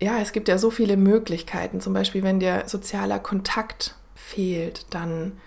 ja, 0.00 0.20
es 0.20 0.32
gibt 0.32 0.48
ja 0.48 0.58
so 0.58 0.70
viele 0.70 0.96
Möglichkeiten. 0.96 1.80
Zum 1.80 1.92
Beispiel, 1.92 2.22
wenn 2.22 2.38
dir 2.38 2.64
sozialer 2.66 3.18
Kontakt 3.18 3.96
fehlt, 4.14 4.86
dann 4.90 5.40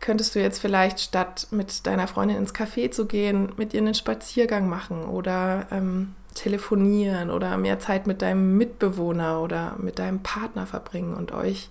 könntest 0.00 0.34
du 0.34 0.40
jetzt 0.40 0.58
vielleicht 0.58 1.00
statt 1.00 1.48
mit 1.50 1.86
deiner 1.86 2.08
Freundin 2.08 2.36
ins 2.38 2.54
Café 2.54 2.90
zu 2.90 3.06
gehen, 3.06 3.52
mit 3.56 3.74
ihr 3.74 3.80
einen 3.80 3.94
Spaziergang 3.94 4.68
machen 4.68 5.04
oder 5.04 5.68
ähm, 5.70 6.14
telefonieren 6.36 7.30
oder 7.30 7.56
mehr 7.56 7.80
Zeit 7.80 8.06
mit 8.06 8.22
deinem 8.22 8.56
Mitbewohner 8.56 9.40
oder 9.40 9.76
mit 9.78 9.98
deinem 9.98 10.22
Partner 10.22 10.66
verbringen 10.66 11.14
und 11.14 11.32
euch 11.32 11.70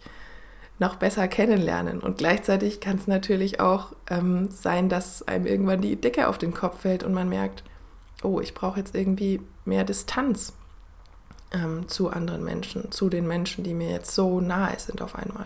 noch 0.79 0.97
besser 0.97 1.27
kennenlernen. 1.27 2.01
Und 2.01 2.17
gleichzeitig 2.17 2.81
kann 2.81 2.97
es 2.97 3.07
natürlich 3.07 3.59
auch 3.59 3.93
ähm, 4.09 4.49
sein, 4.51 4.89
dass 4.89 5.25
einem 5.27 5.45
irgendwann 5.45 5.81
die 5.81 5.95
Decke 5.95 6.27
auf 6.27 6.37
den 6.37 6.53
Kopf 6.53 6.81
fällt 6.81 7.03
und 7.03 7.13
man 7.13 7.29
merkt, 7.29 7.63
oh, 8.23 8.41
ich 8.41 8.53
brauche 8.53 8.79
jetzt 8.79 8.95
irgendwie 8.95 9.39
mehr 9.63 9.85
Distanz 9.85 10.53
ähm, 11.51 11.87
zu 11.87 12.09
anderen 12.09 12.43
Menschen, 12.43 12.91
zu 12.91 13.09
den 13.09 13.27
Menschen, 13.27 13.63
die 13.63 13.73
mir 13.73 13.89
jetzt 13.89 14.13
so 14.13 14.41
nahe 14.41 14.77
sind 14.77 15.01
auf 15.01 15.15
einmal. 15.15 15.45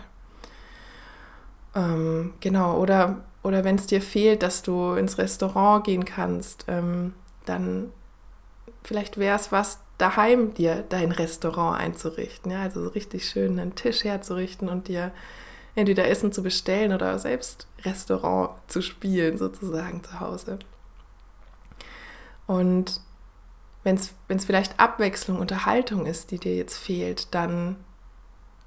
Ähm, 1.74 2.32
genau, 2.40 2.78
oder, 2.78 3.20
oder 3.42 3.62
wenn 3.62 3.76
es 3.76 3.86
dir 3.86 4.02
fehlt, 4.02 4.42
dass 4.42 4.62
du 4.62 4.94
ins 4.94 5.18
Restaurant 5.18 5.84
gehen 5.84 6.04
kannst, 6.04 6.64
ähm, 6.66 7.14
dann 7.46 7.92
vielleicht 8.82 9.18
wäre 9.18 9.36
es 9.36 9.52
was, 9.52 9.80
daheim 9.98 10.54
dir 10.54 10.84
dein 10.88 11.12
Restaurant 11.12 11.78
einzurichten. 11.78 12.50
Ja, 12.50 12.62
also 12.62 12.82
so 12.82 12.88
richtig 12.88 13.28
schön 13.28 13.58
einen 13.58 13.74
Tisch 13.74 14.04
herzurichten 14.04 14.68
und 14.68 14.88
dir 14.88 15.12
entweder 15.74 16.08
Essen 16.08 16.32
zu 16.32 16.42
bestellen 16.42 16.92
oder 16.92 17.18
selbst 17.18 17.66
Restaurant 17.84 18.52
zu 18.66 18.82
spielen, 18.82 19.38
sozusagen 19.38 20.02
zu 20.02 20.20
Hause. 20.20 20.58
Und 22.46 23.00
wenn 23.84 23.96
es 23.96 24.44
vielleicht 24.44 24.78
Abwechslung, 24.80 25.38
Unterhaltung 25.38 26.06
ist, 26.06 26.30
die 26.30 26.38
dir 26.38 26.56
jetzt 26.56 26.76
fehlt, 26.76 27.34
dann 27.34 27.76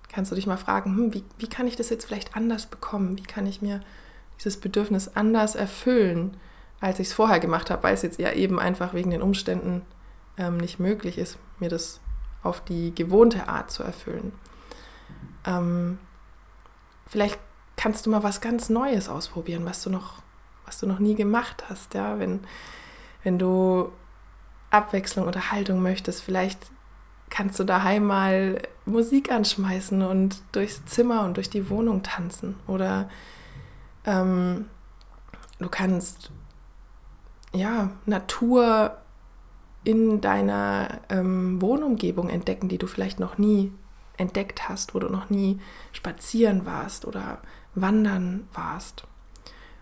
kannst 0.10 0.32
du 0.32 0.36
dich 0.36 0.48
mal 0.48 0.58
fragen, 0.58 0.96
hm, 0.96 1.14
wie, 1.14 1.24
wie 1.38 1.50
kann 1.50 1.68
ich 1.68 1.76
das 1.76 1.90
jetzt 1.90 2.06
vielleicht 2.06 2.36
anders 2.36 2.68
bekommen? 2.68 3.18
Wie 3.18 3.24
kann 3.24 3.46
ich 3.46 3.62
mir 3.62 3.82
dieses 4.38 4.58
Bedürfnis 4.58 5.10
anders 5.16 5.56
erfüllen, 5.56 6.38
als 6.80 7.00
ich 7.00 7.08
es 7.08 7.14
vorher 7.14 7.40
gemacht 7.40 7.70
habe, 7.70 7.84
weil 7.84 7.94
es 7.94 8.02
jetzt 8.02 8.20
ja 8.20 8.32
eben 8.32 8.60
einfach 8.60 8.94
wegen 8.94 9.12
den 9.12 9.22
Umständen 9.22 9.84
ähm, 10.38 10.58
nicht 10.58 10.80
möglich 10.80 11.18
ist, 11.18 11.38
mir 11.60 11.70
das 11.70 12.00
auf 12.42 12.62
die 12.62 12.94
gewohnte 12.94 13.48
Art 13.48 13.72
zu 13.72 13.84
erfüllen. 13.84 14.34
Ähm, 15.46 15.98
vielleicht 17.08 17.40
kannst 17.76 18.06
du 18.06 18.10
mal 18.10 18.24
was 18.24 18.42
ganz 18.42 18.70
Neues 18.70 19.10
ausprobieren, 19.10 19.66
was 19.66 19.84
du 19.84 19.90
noch, 19.90 20.22
was 20.66 20.80
du 20.80 20.88
noch 20.88 21.00
nie 21.00 21.16
gemacht 21.16 21.64
hast. 21.70 21.94
Ja? 21.94 22.20
Wenn, 22.20 22.42
wenn 23.24 23.40
du 23.40 23.92
Abwechslung 24.70 25.28
oder 25.28 25.52
Haltung 25.52 25.82
möchtest, 25.82 26.22
vielleicht 26.22 26.72
kannst 27.30 27.60
du 27.60 27.64
daheim 27.64 28.06
mal 28.06 28.62
Musik 28.86 29.32
anschmeißen 29.32 30.02
und 30.02 30.42
durchs 30.52 30.86
Zimmer 30.86 31.24
und 31.24 31.38
durch 31.38 31.50
die 31.50 31.70
Wohnung 31.70 32.04
tanzen. 32.04 32.56
Oder 32.68 33.10
ähm, 34.06 34.70
du 35.60 35.70
kannst 35.70 36.32
ja 37.54 37.92
Natur 38.06 38.98
in 39.84 40.22
deiner 40.22 41.02
ähm, 41.10 41.62
Wohnumgebung 41.62 42.30
entdecken, 42.30 42.70
die 42.70 42.78
du 42.78 42.88
vielleicht 42.88 43.20
noch 43.20 43.38
nie 43.38 43.72
entdeckt 44.18 44.70
hast, 44.70 44.94
wo 44.94 45.00
du 45.00 45.10
noch 45.10 45.30
nie 45.30 45.60
spazieren 45.92 46.66
warst 46.66 47.06
oder 47.06 47.40
wandern 47.76 48.48
warst. 48.54 49.04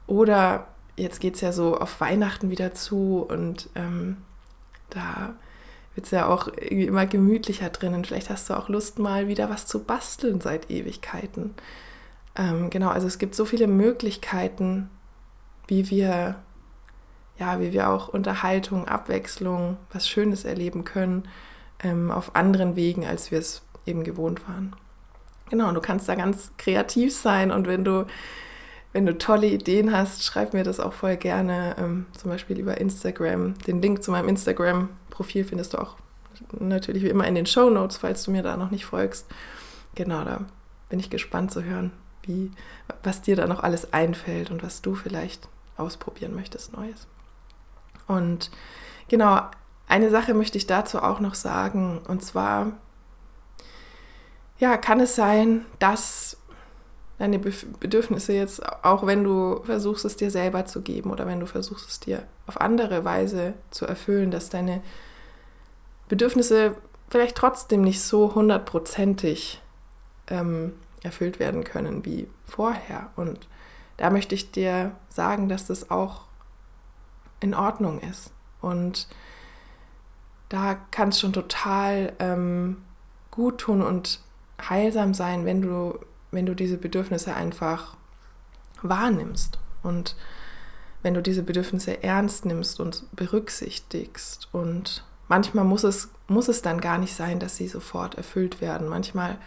Oder 0.08 0.68
jetzt 0.96 1.20
geht 1.20 1.36
es 1.36 1.42
ja 1.42 1.52
so 1.52 1.78
auf 1.78 2.02
Weihnachten 2.02 2.50
wieder 2.50 2.74
zu 2.74 3.26
und 3.28 3.70
ähm, 3.76 4.18
da 4.90 5.36
wird 5.96 6.06
es 6.06 6.12
ja 6.12 6.28
auch 6.28 6.48
immer 6.48 7.06
gemütlicher 7.06 7.70
drinnen. 7.70 8.06
Vielleicht 8.06 8.30
hast 8.30 8.50
du 8.50 8.54
auch 8.54 8.70
Lust, 8.70 9.00
mal 9.00 9.28
wieder 9.28 9.50
was 9.50 9.68
zu 9.68 9.84
basteln 9.84 10.40
seit 10.40 10.70
Ewigkeiten. 10.70 11.54
Ähm, 12.36 12.70
genau, 12.70 12.90
also 12.90 13.08
es 13.08 13.20
gibt 13.20 13.36
so 13.36 13.46
viele 13.46 13.68
Möglichkeiten, 13.68 14.90
wie 15.68 15.90
wir, 15.90 16.36
ja, 17.42 17.60
wie 17.60 17.74
wir 17.74 17.90
auch 17.90 18.08
Unterhaltung, 18.08 18.88
Abwechslung, 18.88 19.78
was 19.92 20.08
Schönes 20.08 20.46
erleben 20.46 20.84
können, 20.84 21.24
ähm, 21.84 22.12
auf 22.12 22.36
anderen 22.36 22.76
Wegen, 22.76 23.04
als 23.08 23.32
wir 23.32 23.40
es 23.40 23.64
eben 23.88 24.04
gewohnt 24.04 24.48
waren. 24.48 24.76
Genau, 25.50 25.68
und 25.68 25.74
du 25.74 25.82
kannst 25.82 26.08
da 26.08 26.14
ganz 26.14 26.52
kreativ 26.58 27.14
sein 27.16 27.52
und 27.52 27.68
wenn 27.68 27.84
du 27.84 28.06
wenn 28.94 29.06
du 29.06 29.18
tolle 29.18 29.48
Ideen 29.48 29.96
hast, 29.96 30.26
schreib 30.26 30.54
mir 30.54 30.66
das 30.66 30.82
auch 30.82 30.92
voll 30.92 31.16
gerne, 31.16 31.78
ähm, 31.80 32.08
zum 32.12 32.30
Beispiel 32.30 32.60
über 32.60 32.78
Instagram. 32.78 33.58
Den 33.60 33.82
Link 33.82 34.04
zu 34.04 34.12
meinem 34.12 34.28
Instagram-Profil 34.28 35.46
findest 35.46 35.74
du 35.74 35.78
auch 35.78 35.96
natürlich 36.60 37.02
wie 37.02 37.08
immer 37.08 37.26
in 37.26 37.36
den 37.36 37.46
Show 37.46 37.70
Notes, 37.70 37.96
falls 37.96 38.24
du 38.24 38.32
mir 38.32 38.44
da 38.44 38.58
noch 38.58 38.70
nicht 38.70 38.84
folgst. 38.84 39.28
Genau, 39.96 40.26
da 40.26 40.42
bin 40.90 41.00
ich 41.00 41.10
gespannt 41.10 41.52
zu 41.52 41.64
hören, 41.64 41.94
wie, 42.24 42.52
was 43.02 43.22
dir 43.22 43.38
da 43.38 43.48
noch 43.48 43.64
alles 43.64 43.94
einfällt 43.94 44.52
und 44.52 44.62
was 44.62 44.82
du 44.82 44.94
vielleicht 44.94 45.48
ausprobieren 45.78 46.36
möchtest 46.36 46.74
Neues. 46.74 47.08
Und 48.12 48.52
genau, 49.08 49.42
eine 49.88 50.10
Sache 50.10 50.34
möchte 50.34 50.58
ich 50.58 50.68
dazu 50.68 51.00
auch 51.00 51.20
noch 51.20 51.36
sagen, 51.36 52.02
und 52.08 52.24
zwar, 52.24 52.72
ja, 54.60 54.78
kann 54.78 55.00
es 55.00 55.16
sein, 55.16 55.66
dass 55.80 56.38
deine 57.18 57.38
Bedürfnisse 57.38 58.34
jetzt, 58.34 58.66
auch 58.84 59.06
wenn 59.06 59.24
du 59.24 59.62
versuchst 59.64 60.06
es 60.06 60.16
dir 60.16 60.32
selber 60.32 60.66
zu 60.66 60.82
geben 60.82 61.12
oder 61.12 61.28
wenn 61.28 61.40
du 61.40 61.46
versuchst 61.46 61.88
es 61.88 62.00
dir 62.00 62.24
auf 62.48 62.60
andere 62.60 63.06
Weise 63.06 63.54
zu 63.70 63.86
erfüllen, 63.86 64.32
dass 64.32 64.50
deine 64.50 64.82
Bedürfnisse 66.10 66.76
vielleicht 67.10 67.36
trotzdem 67.36 67.82
nicht 67.82 68.02
so 68.02 68.34
hundertprozentig 68.34 69.62
ähm, 70.28 70.74
erfüllt 71.04 71.40
werden 71.40 71.64
können 71.64 72.06
wie 72.06 72.28
vorher. 72.46 73.12
Und 73.16 73.48
da 73.98 74.10
möchte 74.10 74.34
ich 74.34 74.52
dir 74.52 74.94
sagen, 75.10 75.48
dass 75.48 75.68
das 75.68 75.92
auch 75.92 76.24
in 77.42 77.54
Ordnung 77.54 78.00
ist. 78.00 78.32
Und 78.62 79.10
da 80.50 80.76
kann 80.92 81.10
es 81.10 81.20
schon 81.20 81.34
total 81.34 82.14
ähm, 82.20 82.78
gut 83.30 83.60
tun 83.60 83.82
und 83.82 84.22
heilsam 84.70 85.14
sein, 85.14 85.46
wenn 85.46 85.62
du 85.62 86.00
wenn 86.32 86.46
du 86.46 86.56
diese 86.56 86.78
Bedürfnisse 86.78 87.36
einfach 87.36 87.96
wahrnimmst 88.82 89.60
und 89.84 90.16
wenn 91.04 91.14
du 91.14 91.22
diese 91.22 91.44
Bedürfnisse 91.44 92.04
ernst 92.04 92.46
nimmst 92.46 92.80
und 92.80 93.06
berücksichtigst. 93.16 94.50
Und 94.52 95.04
manchmal 95.28 95.66
muss 95.66 95.84
es, 95.84 96.10
muss 96.28 96.48
es 96.48 96.62
dann 96.62 96.80
gar 96.80 96.98
nicht 96.98 97.16
sein, 97.16 97.40
dass 97.40 97.58
sie 97.58 97.68
sofort 97.68 98.16
erfüllt 98.16 98.62
werden. 98.62 98.88
Manchmal 98.88 99.38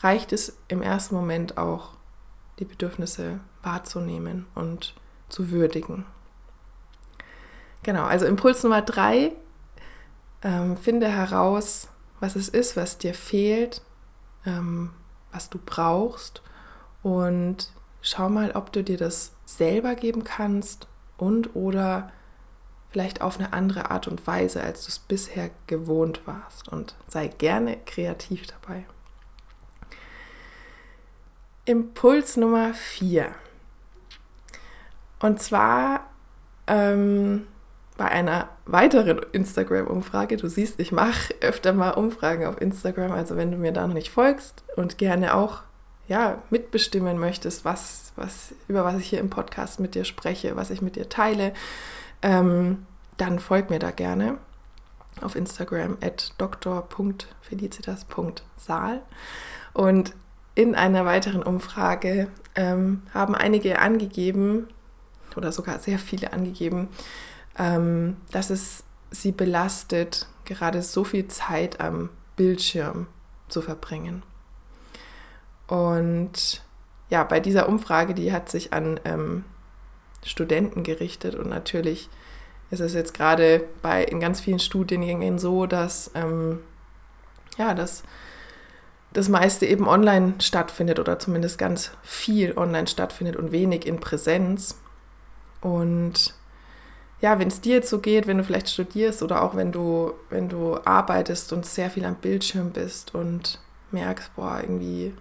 reicht 0.00 0.32
es 0.32 0.56
im 0.68 0.82
ersten 0.82 1.14
Moment 1.14 1.58
auch, 1.58 1.92
die 2.58 2.64
Bedürfnisse 2.64 3.38
wahrzunehmen 3.62 4.46
und 4.56 4.94
zu 5.28 5.50
würdigen. 5.50 6.04
Genau, 7.88 8.04
also 8.04 8.26
Impuls 8.26 8.62
Nummer 8.64 8.82
drei, 8.82 9.32
ähm, 10.42 10.76
finde 10.76 11.08
heraus, 11.08 11.88
was 12.20 12.36
es 12.36 12.50
ist, 12.50 12.76
was 12.76 12.98
dir 12.98 13.14
fehlt, 13.14 13.80
ähm, 14.44 14.90
was 15.32 15.48
du 15.48 15.58
brauchst 15.58 16.42
und 17.02 17.72
schau 18.02 18.28
mal, 18.28 18.50
ob 18.50 18.74
du 18.74 18.84
dir 18.84 18.98
das 18.98 19.32
selber 19.46 19.94
geben 19.94 20.22
kannst 20.22 20.86
und 21.16 21.56
oder 21.56 22.12
vielleicht 22.90 23.22
auf 23.22 23.38
eine 23.38 23.54
andere 23.54 23.90
Art 23.90 24.06
und 24.06 24.26
Weise, 24.26 24.62
als 24.62 24.84
du 24.84 24.88
es 24.88 24.98
bisher 24.98 25.48
gewohnt 25.66 26.26
warst. 26.26 26.68
Und 26.68 26.94
sei 27.06 27.28
gerne 27.28 27.78
kreativ 27.86 28.48
dabei. 28.48 28.84
Impuls 31.64 32.36
Nummer 32.36 32.74
4. 32.74 33.34
Und 35.20 35.40
zwar 35.40 36.10
ähm, 36.66 37.46
bei 37.98 38.06
einer 38.06 38.48
weiteren 38.64 39.20
Instagram-Umfrage. 39.32 40.38
Du 40.38 40.48
siehst, 40.48 40.80
ich 40.80 40.90
mache 40.92 41.34
öfter 41.40 41.74
mal 41.74 41.90
Umfragen 41.90 42.46
auf 42.46 42.58
Instagram. 42.60 43.10
Also 43.12 43.36
wenn 43.36 43.50
du 43.50 43.58
mir 43.58 43.72
da 43.72 43.86
noch 43.86 43.92
nicht 43.92 44.08
folgst 44.10 44.64
und 44.76 44.96
gerne 44.98 45.34
auch 45.34 45.62
ja, 46.06 46.40
mitbestimmen 46.48 47.18
möchtest, 47.18 47.66
was, 47.66 48.12
was, 48.16 48.54
über 48.68 48.84
was 48.84 48.98
ich 48.98 49.08
hier 49.08 49.18
im 49.18 49.30
Podcast 49.30 49.80
mit 49.80 49.96
dir 49.96 50.04
spreche, 50.04 50.54
was 50.56 50.70
ich 50.70 50.80
mit 50.80 50.96
dir 50.96 51.08
teile, 51.08 51.52
ähm, 52.22 52.86
dann 53.18 53.40
folg 53.40 53.68
mir 53.68 53.80
da 53.80 53.90
gerne 53.90 54.38
auf 55.20 55.34
Instagram 55.34 55.98
at 56.00 56.34
dr.felicitas.saal. 56.38 59.02
Und 59.74 60.14
in 60.54 60.76
einer 60.76 61.04
weiteren 61.04 61.42
Umfrage 61.42 62.28
ähm, 62.54 63.02
haben 63.12 63.34
einige 63.34 63.80
angegeben, 63.80 64.68
oder 65.36 65.52
sogar 65.52 65.78
sehr 65.80 65.98
viele 65.98 66.32
angegeben, 66.32 66.88
ähm, 67.58 68.16
dass 68.30 68.50
es 68.50 68.84
sie 69.10 69.32
belastet, 69.32 70.26
gerade 70.44 70.82
so 70.82 71.04
viel 71.04 71.28
Zeit 71.28 71.80
am 71.80 72.10
Bildschirm 72.36 73.06
zu 73.48 73.62
verbringen. 73.62 74.22
Und 75.66 76.62
ja, 77.10 77.24
bei 77.24 77.40
dieser 77.40 77.68
Umfrage, 77.68 78.14
die 78.14 78.32
hat 78.32 78.48
sich 78.48 78.72
an 78.72 79.00
ähm, 79.04 79.44
Studenten 80.24 80.82
gerichtet 80.82 81.34
und 81.34 81.48
natürlich 81.48 82.08
ist 82.70 82.80
es 82.80 82.92
jetzt 82.94 83.14
gerade 83.14 83.64
bei 83.82 84.04
in 84.04 84.20
ganz 84.20 84.40
vielen 84.40 84.58
Studiengängen 84.58 85.38
so, 85.38 85.66
dass 85.66 86.10
ähm, 86.14 86.60
ja, 87.56 87.74
dass 87.74 88.02
das 89.12 89.28
meiste 89.28 89.66
eben 89.66 89.88
online 89.88 90.34
stattfindet 90.38 90.98
oder 90.98 91.18
zumindest 91.18 91.58
ganz 91.58 91.92
viel 92.02 92.56
online 92.56 92.86
stattfindet 92.86 93.36
und 93.36 93.52
wenig 93.52 93.86
in 93.86 94.00
Präsenz. 94.00 94.78
Und 95.60 96.34
ja, 97.20 97.38
wenn 97.38 97.48
es 97.48 97.60
dir 97.60 97.76
jetzt 97.76 97.90
so 97.90 97.98
geht, 97.98 98.26
wenn 98.26 98.38
du 98.38 98.44
vielleicht 98.44 98.70
studierst 98.70 99.22
oder 99.22 99.42
auch 99.42 99.56
wenn 99.56 99.72
du, 99.72 100.12
wenn 100.30 100.48
du 100.48 100.78
arbeitest 100.84 101.52
und 101.52 101.66
sehr 101.66 101.90
viel 101.90 102.04
am 102.04 102.14
Bildschirm 102.14 102.70
bist 102.70 103.14
und 103.14 103.60
merkst, 103.90 104.34
boah, 104.36 104.60
irgendwie, 104.60 105.14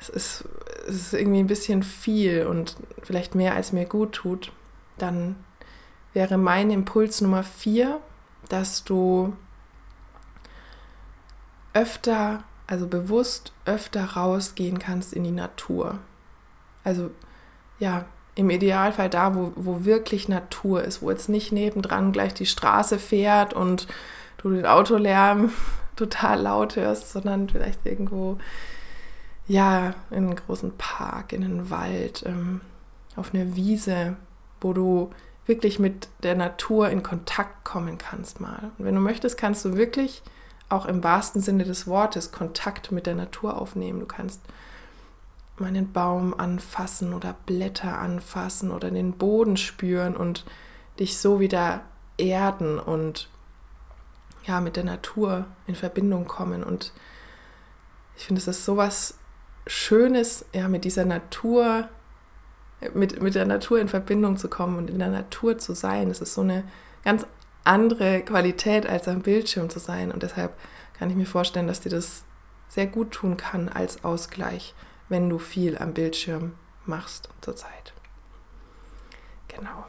es 0.00 0.08
ist, 0.08 0.44
es 0.88 0.94
ist 0.94 1.12
irgendwie 1.12 1.40
ein 1.40 1.48
bisschen 1.48 1.82
viel 1.82 2.46
und 2.46 2.76
vielleicht 3.02 3.34
mehr 3.34 3.54
als 3.54 3.72
mir 3.72 3.84
gut 3.84 4.12
tut, 4.12 4.52
dann 4.96 5.36
wäre 6.14 6.38
mein 6.38 6.70
Impuls 6.70 7.20
Nummer 7.20 7.42
vier, 7.42 8.00
dass 8.48 8.84
du 8.84 9.34
öfter, 11.74 12.42
also 12.66 12.86
bewusst 12.86 13.52
öfter 13.66 14.02
rausgehen 14.12 14.78
kannst 14.78 15.12
in 15.12 15.24
die 15.24 15.30
Natur. 15.30 15.98
Also 16.84 17.10
ja, 17.78 18.06
im 18.36 18.50
Idealfall 18.50 19.10
da, 19.10 19.34
wo, 19.34 19.52
wo 19.56 19.84
wirklich 19.84 20.28
Natur 20.28 20.84
ist, 20.84 21.02
wo 21.02 21.10
jetzt 21.10 21.28
nicht 21.28 21.52
nebendran 21.52 22.12
gleich 22.12 22.34
die 22.34 22.46
Straße 22.46 22.98
fährt 22.98 23.54
und 23.54 23.88
du 24.38 24.50
den 24.50 24.66
Autolärm 24.66 25.52
total 25.96 26.42
laut 26.42 26.76
hörst, 26.76 27.10
sondern 27.10 27.48
vielleicht 27.48 27.84
irgendwo, 27.84 28.38
ja, 29.48 29.94
in 30.10 30.26
einen 30.26 30.36
großen 30.36 30.76
Park, 30.76 31.32
in 31.32 31.42
einen 31.42 31.70
Wald, 31.70 32.24
ähm, 32.26 32.60
auf 33.16 33.32
eine 33.32 33.56
Wiese, 33.56 34.16
wo 34.60 34.74
du 34.74 35.10
wirklich 35.46 35.78
mit 35.78 36.08
der 36.22 36.34
Natur 36.34 36.90
in 36.90 37.02
Kontakt 37.02 37.64
kommen 37.64 37.96
kannst 37.96 38.40
mal. 38.40 38.70
Und 38.76 38.84
wenn 38.84 38.94
du 38.94 39.00
möchtest, 39.00 39.38
kannst 39.38 39.64
du 39.64 39.76
wirklich 39.76 40.22
auch 40.68 40.84
im 40.84 41.02
wahrsten 41.02 41.40
Sinne 41.40 41.64
des 41.64 41.86
Wortes 41.86 42.32
Kontakt 42.32 42.92
mit 42.92 43.06
der 43.06 43.14
Natur 43.14 43.58
aufnehmen. 43.58 44.00
Du 44.00 44.06
kannst 44.06 44.40
meinen 45.58 45.92
Baum 45.92 46.38
anfassen 46.38 47.14
oder 47.14 47.34
Blätter 47.46 47.98
anfassen 47.98 48.70
oder 48.70 48.90
den 48.90 49.12
Boden 49.12 49.56
spüren 49.56 50.16
und 50.16 50.44
dich 50.98 51.18
so 51.18 51.40
wieder 51.40 51.82
erden 52.18 52.78
und 52.78 53.28
ja, 54.44 54.60
mit 54.60 54.76
der 54.76 54.84
Natur 54.84 55.46
in 55.66 55.74
Verbindung 55.74 56.26
kommen. 56.26 56.62
Und 56.62 56.92
ich 58.16 58.26
finde, 58.26 58.40
es 58.40 58.48
ist 58.48 58.64
sowas 58.64 59.18
Schönes, 59.66 60.44
ja, 60.52 60.68
mit 60.68 60.84
dieser 60.84 61.04
Natur, 61.04 61.88
mit, 62.94 63.20
mit 63.20 63.34
der 63.34 63.46
Natur 63.46 63.80
in 63.80 63.88
Verbindung 63.88 64.36
zu 64.36 64.48
kommen 64.48 64.76
und 64.78 64.90
in 64.90 64.98
der 64.98 65.10
Natur 65.10 65.58
zu 65.58 65.74
sein. 65.74 66.10
Es 66.10 66.20
ist 66.20 66.34
so 66.34 66.42
eine 66.42 66.64
ganz 67.04 67.26
andere 67.64 68.22
Qualität, 68.22 68.86
als 68.86 69.08
am 69.08 69.22
Bildschirm 69.22 69.68
zu 69.70 69.80
sein. 69.80 70.12
Und 70.12 70.22
deshalb 70.22 70.52
kann 70.98 71.10
ich 71.10 71.16
mir 71.16 71.26
vorstellen, 71.26 71.66
dass 71.66 71.80
dir 71.80 71.90
das 71.90 72.22
sehr 72.68 72.86
gut 72.86 73.10
tun 73.10 73.36
kann 73.36 73.68
als 73.68 74.04
Ausgleich 74.04 74.74
wenn 75.08 75.28
du 75.28 75.38
viel 75.38 75.78
am 75.78 75.94
Bildschirm 75.94 76.52
machst 76.84 77.28
zurzeit. 77.40 77.92
Genau. 79.48 79.86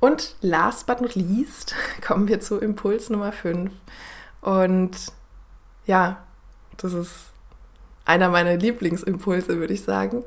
Und 0.00 0.36
last 0.40 0.86
but 0.86 1.00
not 1.00 1.14
least 1.14 1.74
kommen 2.06 2.28
wir 2.28 2.40
zu 2.40 2.58
Impuls 2.58 3.10
Nummer 3.10 3.32
5. 3.32 3.70
Und 4.40 4.96
ja, 5.86 6.24
das 6.76 6.92
ist 6.92 7.14
einer 8.04 8.28
meiner 8.28 8.56
Lieblingsimpulse, 8.56 9.58
würde 9.58 9.74
ich 9.74 9.82
sagen. 9.82 10.24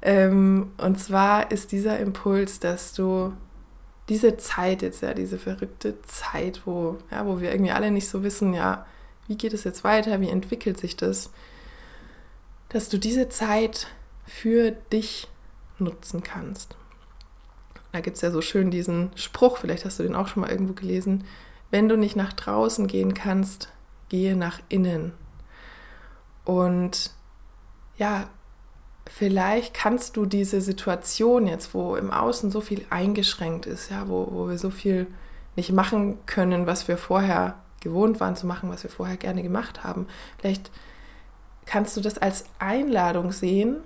Ähm, 0.00 0.72
und 0.78 0.98
zwar 0.98 1.50
ist 1.50 1.72
dieser 1.72 1.98
Impuls, 1.98 2.58
dass 2.58 2.92
du 2.92 3.32
diese 4.08 4.36
Zeit 4.36 4.82
jetzt, 4.82 5.02
ja, 5.02 5.14
diese 5.14 5.38
verrückte 5.38 6.00
Zeit, 6.02 6.62
wo, 6.64 6.98
ja, 7.10 7.24
wo 7.26 7.40
wir 7.40 7.52
irgendwie 7.52 7.72
alle 7.72 7.90
nicht 7.90 8.08
so 8.08 8.22
wissen, 8.22 8.52
ja, 8.52 8.84
wie 9.28 9.36
geht 9.36 9.52
es 9.52 9.64
jetzt 9.64 9.84
weiter, 9.84 10.20
wie 10.20 10.28
entwickelt 10.28 10.78
sich 10.78 10.96
das, 10.96 11.30
dass 12.72 12.88
du 12.88 12.98
diese 12.98 13.28
Zeit 13.28 13.86
für 14.26 14.70
dich 14.70 15.28
nutzen 15.78 16.22
kannst. 16.22 16.76
Da 17.92 18.00
gibt 18.00 18.16
es 18.16 18.22
ja 18.22 18.30
so 18.30 18.40
schön 18.40 18.70
diesen 18.70 19.10
Spruch, 19.14 19.58
vielleicht 19.58 19.84
hast 19.84 19.98
du 19.98 20.02
den 20.02 20.14
auch 20.14 20.28
schon 20.28 20.40
mal 20.40 20.50
irgendwo 20.50 20.72
gelesen, 20.72 21.24
wenn 21.70 21.88
du 21.88 21.96
nicht 21.96 22.16
nach 22.16 22.32
draußen 22.32 22.86
gehen 22.86 23.14
kannst, 23.14 23.68
gehe 24.08 24.36
nach 24.36 24.60
innen. 24.68 25.12
Und 26.44 27.10
ja, 27.96 28.28
vielleicht 29.06 29.74
kannst 29.74 30.16
du 30.16 30.24
diese 30.24 30.60
Situation 30.60 31.46
jetzt, 31.46 31.74
wo 31.74 31.96
im 31.96 32.10
Außen 32.10 32.50
so 32.50 32.60
viel 32.60 32.84
eingeschränkt 32.88 33.66
ist, 33.66 33.90
ja, 33.90 34.08
wo, 34.08 34.28
wo 34.30 34.48
wir 34.48 34.58
so 34.58 34.70
viel 34.70 35.06
nicht 35.56 35.72
machen 35.72 36.18
können, 36.24 36.66
was 36.66 36.88
wir 36.88 36.96
vorher 36.96 37.56
gewohnt 37.80 38.20
waren 38.20 38.36
zu 38.36 38.46
machen, 38.46 38.70
was 38.70 38.84
wir 38.84 38.90
vorher 38.90 39.16
gerne 39.16 39.42
gemacht 39.42 39.84
haben. 39.84 40.06
Vielleicht 40.38 40.70
kannst 41.66 41.96
du 41.96 42.00
das 42.00 42.18
als 42.18 42.44
Einladung 42.58 43.32
sehen, 43.32 43.78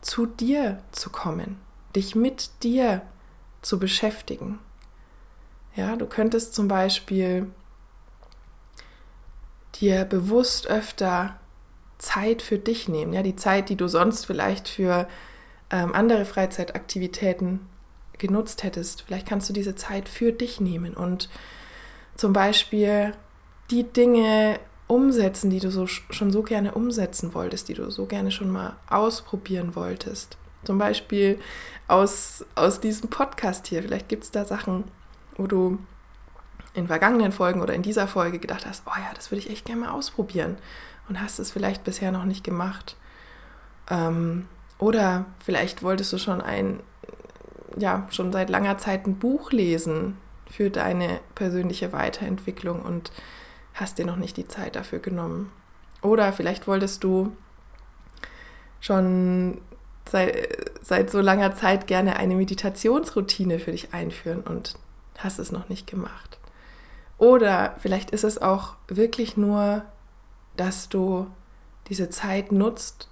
zu 0.00 0.26
dir 0.26 0.82
zu 0.92 1.10
kommen, 1.10 1.60
dich 1.94 2.14
mit 2.14 2.50
dir 2.62 3.02
zu 3.62 3.78
beschäftigen. 3.78 4.58
Ja, 5.76 5.96
du 5.96 6.06
könntest 6.06 6.54
zum 6.54 6.68
Beispiel 6.68 7.50
dir 9.76 10.04
bewusst 10.04 10.66
öfter 10.66 11.38
Zeit 11.98 12.42
für 12.42 12.58
dich 12.58 12.88
nehmen. 12.88 13.12
Ja, 13.12 13.22
die 13.22 13.36
Zeit, 13.36 13.68
die 13.68 13.76
du 13.76 13.88
sonst 13.88 14.26
vielleicht 14.26 14.68
für 14.68 15.06
ähm, 15.70 15.94
andere 15.94 16.24
Freizeitaktivitäten 16.24 17.60
genutzt 18.18 18.62
hättest. 18.62 19.02
Vielleicht 19.02 19.26
kannst 19.26 19.48
du 19.48 19.52
diese 19.52 19.74
Zeit 19.74 20.08
für 20.08 20.32
dich 20.32 20.60
nehmen 20.60 20.94
und 20.94 21.28
zum 22.16 22.32
Beispiel 22.32 23.14
die 23.70 23.84
Dinge 23.84 24.58
umsetzen, 24.90 25.50
die 25.50 25.60
du 25.60 25.70
so, 25.70 25.86
schon 25.86 26.32
so 26.32 26.42
gerne 26.42 26.74
umsetzen 26.74 27.32
wolltest, 27.32 27.68
die 27.68 27.74
du 27.74 27.90
so 27.90 28.06
gerne 28.06 28.32
schon 28.32 28.50
mal 28.50 28.76
ausprobieren 28.88 29.76
wolltest. 29.76 30.36
Zum 30.64 30.78
Beispiel 30.78 31.38
aus, 31.86 32.44
aus 32.56 32.80
diesem 32.80 33.08
Podcast 33.08 33.68
hier. 33.68 33.82
Vielleicht 33.82 34.08
gibt 34.08 34.24
es 34.24 34.30
da 34.32 34.44
Sachen, 34.44 34.84
wo 35.36 35.46
du 35.46 35.78
in 36.74 36.88
vergangenen 36.88 37.30
Folgen 37.30 37.62
oder 37.62 37.72
in 37.72 37.82
dieser 37.82 38.08
Folge 38.08 38.40
gedacht 38.40 38.66
hast, 38.66 38.82
oh 38.86 38.98
ja, 38.98 39.10
das 39.14 39.30
würde 39.30 39.40
ich 39.40 39.50
echt 39.50 39.64
gerne 39.64 39.82
mal 39.82 39.90
ausprobieren 39.90 40.58
und 41.08 41.20
hast 41.20 41.38
es 41.38 41.52
vielleicht 41.52 41.84
bisher 41.84 42.10
noch 42.10 42.24
nicht 42.24 42.42
gemacht. 42.42 42.96
Ähm, 43.88 44.46
oder 44.78 45.26
vielleicht 45.44 45.84
wolltest 45.84 46.12
du 46.12 46.18
schon 46.18 46.40
ein, 46.40 46.80
ja, 47.76 48.08
schon 48.10 48.32
seit 48.32 48.50
langer 48.50 48.78
Zeit 48.78 49.06
ein 49.06 49.18
Buch 49.18 49.52
lesen 49.52 50.16
für 50.50 50.68
deine 50.68 51.20
persönliche 51.36 51.92
Weiterentwicklung 51.92 52.82
und 52.82 53.12
hast 53.80 53.98
dir 53.98 54.06
noch 54.06 54.16
nicht 54.16 54.36
die 54.36 54.48
Zeit 54.48 54.76
dafür 54.76 54.98
genommen. 54.98 55.50
Oder 56.02 56.32
vielleicht 56.32 56.66
wolltest 56.66 57.04
du 57.04 57.36
schon 58.80 59.60
seit, 60.08 60.36
seit 60.82 61.10
so 61.10 61.20
langer 61.20 61.54
Zeit 61.54 61.86
gerne 61.86 62.16
eine 62.16 62.34
Meditationsroutine 62.34 63.58
für 63.58 63.72
dich 63.72 63.92
einführen 63.92 64.42
und 64.42 64.78
hast 65.18 65.38
es 65.38 65.52
noch 65.52 65.68
nicht 65.68 65.86
gemacht. 65.86 66.38
Oder 67.18 67.76
vielleicht 67.78 68.10
ist 68.10 68.24
es 68.24 68.40
auch 68.40 68.76
wirklich 68.88 69.36
nur 69.36 69.84
dass 70.60 70.90
du 70.90 71.26
diese 71.88 72.10
Zeit 72.10 72.52
nutzt 72.52 73.08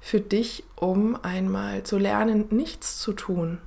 für 0.00 0.20
dich, 0.20 0.64
um 0.76 1.16
einmal 1.22 1.82
zu 1.82 1.98
lernen, 1.98 2.46
nichts 2.50 2.98
zu 2.98 3.12
tun. 3.12 3.60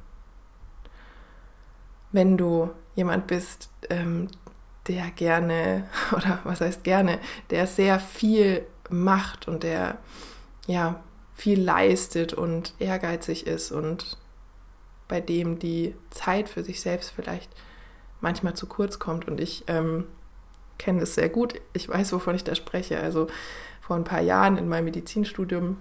Wenn 2.12 2.38
du 2.38 2.72
jemand 2.96 3.28
bist, 3.28 3.70
ähm, 3.92 4.30
der 4.88 5.10
gerne, 5.12 5.88
oder 6.12 6.40
was 6.44 6.62
heißt 6.62 6.84
gerne, 6.84 7.20
der 7.50 7.68
sehr 7.68 8.00
viel 8.00 8.66
macht 8.90 9.48
und 9.48 9.64
der 9.64 9.98
ja 10.66 11.02
viel 11.36 11.62
leistet 11.62 12.34
und 12.34 12.74
ehrgeizig 12.80 13.46
ist 13.46 13.72
und 13.72 14.18
bei 15.08 15.22
dem 15.22 15.60
die 15.60 15.96
Zeit 16.10 16.50
für 16.50 16.64
sich 16.64 16.82
selbst 16.82 17.12
vielleicht 17.12 17.50
manchmal 18.22 18.56
zu 18.56 18.68
kurz 18.68 19.00
kommt. 19.00 19.28
Und 19.28 19.40
ich 19.40 19.64
ähm, 19.68 20.06
kenne 20.78 21.02
das 21.02 21.16
sehr 21.16 21.30
gut. 21.30 21.56
Ich 21.74 21.88
weiß, 21.88 22.12
wovon 22.14 22.36
ich 22.36 22.44
da 22.44 22.56
spreche. 22.56 23.00
Also 23.00 23.28
vor 23.82 23.96
ein 23.96 24.04
paar 24.04 24.22
Jahren 24.22 24.58
in 24.58 24.68
meinem 24.68 24.86
Medizinstudium, 24.86 25.78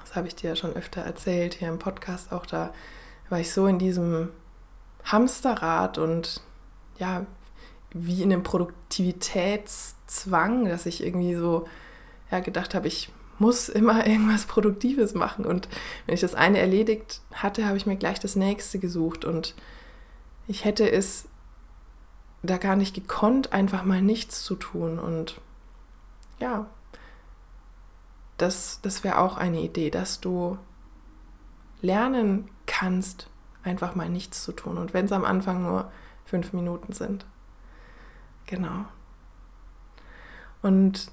das 0.00 0.16
habe 0.16 0.26
ich 0.26 0.34
dir 0.34 0.50
ja 0.50 0.56
schon 0.56 0.74
öfter 0.74 1.02
erzählt, 1.02 1.54
hier 1.54 1.68
im 1.68 1.78
Podcast 1.78 2.32
auch, 2.32 2.46
da 2.46 2.72
war 3.28 3.38
ich 3.38 3.52
so 3.52 3.66
in 3.66 3.78
diesem 3.78 4.30
Hamsterrad 5.04 5.98
und 5.98 6.42
ja, 6.98 7.26
wie 7.92 8.22
in 8.22 8.32
einem 8.32 8.42
Produktivitätszwang, 8.42 10.64
dass 10.66 10.86
ich 10.86 11.04
irgendwie 11.04 11.34
so 11.34 11.66
ja, 12.30 12.40
gedacht 12.40 12.74
habe, 12.74 12.88
ich 12.88 13.12
muss 13.38 13.68
immer 13.68 14.06
irgendwas 14.06 14.46
Produktives 14.46 15.14
machen. 15.14 15.44
Und 15.44 15.68
wenn 16.06 16.14
ich 16.14 16.20
das 16.20 16.34
eine 16.34 16.58
erledigt 16.58 17.20
hatte, 17.32 17.66
habe 17.66 17.76
ich 17.76 17.86
mir 17.86 17.96
gleich 17.96 18.20
das 18.20 18.36
nächste 18.36 18.78
gesucht. 18.78 19.24
Und 19.24 19.54
ich 20.46 20.64
hätte 20.64 20.90
es 20.90 21.28
da 22.42 22.56
gar 22.56 22.76
nicht 22.76 22.94
gekonnt, 22.94 23.52
einfach 23.52 23.84
mal 23.84 24.00
nichts 24.00 24.44
zu 24.44 24.54
tun. 24.54 24.98
Und 24.98 25.40
ja, 26.38 26.66
das, 28.36 28.80
das 28.82 29.04
wäre 29.04 29.18
auch 29.18 29.36
eine 29.36 29.60
Idee, 29.60 29.90
dass 29.90 30.20
du 30.20 30.58
lernen 31.82 32.48
kannst, 32.66 33.28
einfach 33.62 33.94
mal 33.94 34.08
nichts 34.08 34.42
zu 34.42 34.52
tun. 34.52 34.78
Und 34.78 34.94
wenn 34.94 35.06
es 35.06 35.12
am 35.12 35.24
Anfang 35.24 35.62
nur 35.62 35.90
fünf 36.24 36.52
Minuten 36.52 36.92
sind. 36.92 37.26
Genau. 38.50 38.84
Und 40.60 41.06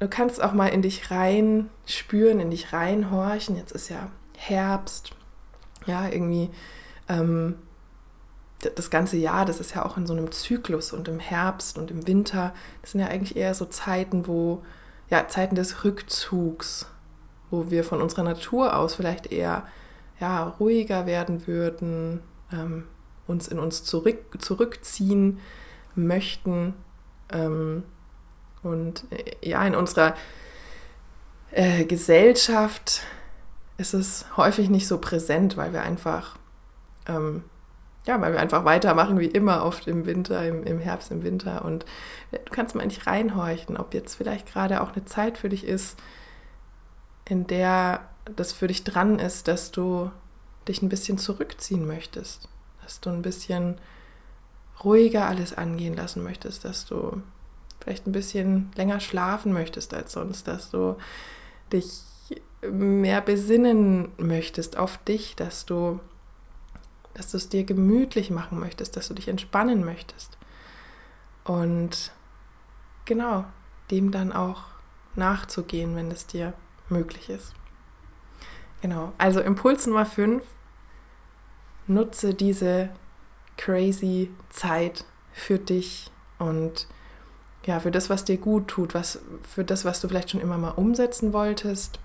du 0.00 0.08
kannst 0.08 0.42
auch 0.42 0.52
mal 0.52 0.66
in 0.66 0.82
dich 0.82 1.10
rein 1.10 1.70
spüren, 1.86 2.40
in 2.40 2.50
dich 2.50 2.72
reinhorchen. 2.72 3.56
Jetzt 3.56 3.72
ist 3.72 3.88
ja 3.88 4.10
Herbst. 4.36 5.12
Ja, 5.86 6.08
irgendwie 6.08 6.50
ähm, 7.08 7.56
das 8.74 8.90
ganze 8.90 9.16
Jahr, 9.16 9.44
das 9.44 9.60
ist 9.60 9.74
ja 9.74 9.84
auch 9.84 9.96
in 9.96 10.06
so 10.06 10.12
einem 10.12 10.30
Zyklus 10.30 10.92
und 10.92 11.08
im 11.08 11.18
Herbst 11.18 11.78
und 11.78 11.90
im 11.90 12.06
Winter, 12.06 12.52
das 12.80 12.92
sind 12.92 13.00
ja 13.00 13.08
eigentlich 13.08 13.36
eher 13.36 13.54
so 13.54 13.64
Zeiten, 13.64 14.26
wo, 14.26 14.62
ja, 15.10 15.26
Zeiten 15.26 15.56
des 15.56 15.84
Rückzugs, 15.84 16.86
wo 17.50 17.70
wir 17.70 17.82
von 17.82 18.00
unserer 18.00 18.22
Natur 18.22 18.76
aus 18.76 18.94
vielleicht 18.94 19.32
eher, 19.32 19.66
ja, 20.20 20.44
ruhiger 20.60 21.06
werden 21.06 21.46
würden, 21.48 22.22
ähm, 22.52 22.84
uns 23.26 23.48
in 23.48 23.58
uns 23.58 23.82
zurück, 23.82 24.40
zurückziehen 24.40 25.40
möchten 25.94 26.74
ähm, 27.30 27.84
und 28.62 29.04
äh, 29.10 29.48
ja, 29.48 29.64
in 29.66 29.74
unserer 29.74 30.14
äh, 31.50 31.84
Gesellschaft 31.84 33.02
ist 33.78 33.94
es 33.94 34.26
häufig 34.36 34.70
nicht 34.70 34.86
so 34.86 34.98
präsent, 34.98 35.56
weil 35.56 35.72
wir 35.72 35.82
einfach 35.82 36.36
ähm, 37.06 37.44
ja, 38.06 38.20
weil 38.20 38.32
wir 38.32 38.40
einfach 38.40 38.64
weitermachen 38.64 39.20
wie 39.20 39.26
immer 39.26 39.64
oft 39.64 39.86
im 39.86 40.06
Winter, 40.06 40.44
im, 40.46 40.64
im 40.64 40.80
Herbst, 40.80 41.10
im 41.10 41.22
Winter. 41.22 41.64
Und 41.64 41.84
du 42.32 42.50
kannst 42.50 42.74
mal 42.74 42.86
nicht 42.86 43.06
reinhorchen, 43.06 43.76
ob 43.76 43.94
jetzt 43.94 44.16
vielleicht 44.16 44.52
gerade 44.52 44.80
auch 44.80 44.92
eine 44.92 45.04
Zeit 45.04 45.38
für 45.38 45.48
dich 45.48 45.64
ist, 45.64 45.96
in 47.28 47.46
der 47.46 48.08
das 48.36 48.52
für 48.52 48.66
dich 48.66 48.84
dran 48.84 49.18
ist, 49.18 49.48
dass 49.48 49.70
du 49.70 50.10
dich 50.66 50.82
ein 50.82 50.88
bisschen 50.88 51.18
zurückziehen 51.18 51.86
möchtest, 51.86 52.48
dass 52.82 53.00
du 53.00 53.10
ein 53.10 53.22
bisschen 53.22 53.78
ruhiger 54.84 55.26
alles 55.26 55.56
angehen 55.56 55.94
lassen 55.94 56.22
möchtest, 56.22 56.64
dass 56.64 56.84
du 56.84 57.22
vielleicht 57.80 58.06
ein 58.06 58.12
bisschen 58.12 58.70
länger 58.74 59.00
schlafen 59.00 59.52
möchtest 59.52 59.92
als 59.94 60.12
sonst, 60.12 60.46
dass 60.48 60.70
du 60.70 60.96
dich 61.72 62.02
mehr 62.62 63.20
besinnen 63.20 64.12
möchtest 64.18 64.76
auf 64.76 64.98
dich, 64.98 65.34
dass 65.36 65.66
du 65.66 66.00
dass 67.14 67.30
du 67.30 67.36
es 67.36 67.48
dir 67.48 67.64
gemütlich 67.64 68.30
machen 68.30 68.58
möchtest, 68.58 68.96
dass 68.96 69.08
du 69.08 69.14
dich 69.14 69.28
entspannen 69.28 69.84
möchtest. 69.84 70.38
Und 71.44 72.12
genau, 73.04 73.44
dem 73.90 74.10
dann 74.10 74.32
auch 74.32 74.64
nachzugehen, 75.14 75.94
wenn 75.96 76.10
es 76.10 76.26
dir 76.26 76.54
möglich 76.88 77.28
ist. 77.28 77.52
Genau, 78.80 79.12
also 79.18 79.40
Impuls 79.40 79.86
Nummer 79.86 80.06
5, 80.06 80.42
nutze 81.86 82.34
diese 82.34 82.90
crazy 83.56 84.30
Zeit 84.50 85.04
für 85.32 85.58
dich 85.58 86.10
und 86.38 86.86
ja, 87.64 87.78
für 87.78 87.90
das, 87.90 88.10
was 88.10 88.24
dir 88.24 88.38
gut 88.38 88.68
tut, 88.68 88.94
was, 88.94 89.20
für 89.48 89.64
das, 89.64 89.84
was 89.84 90.00
du 90.00 90.08
vielleicht 90.08 90.30
schon 90.30 90.40
immer 90.40 90.58
mal 90.58 90.70
umsetzen 90.70 91.32
wolltest, 91.32 92.00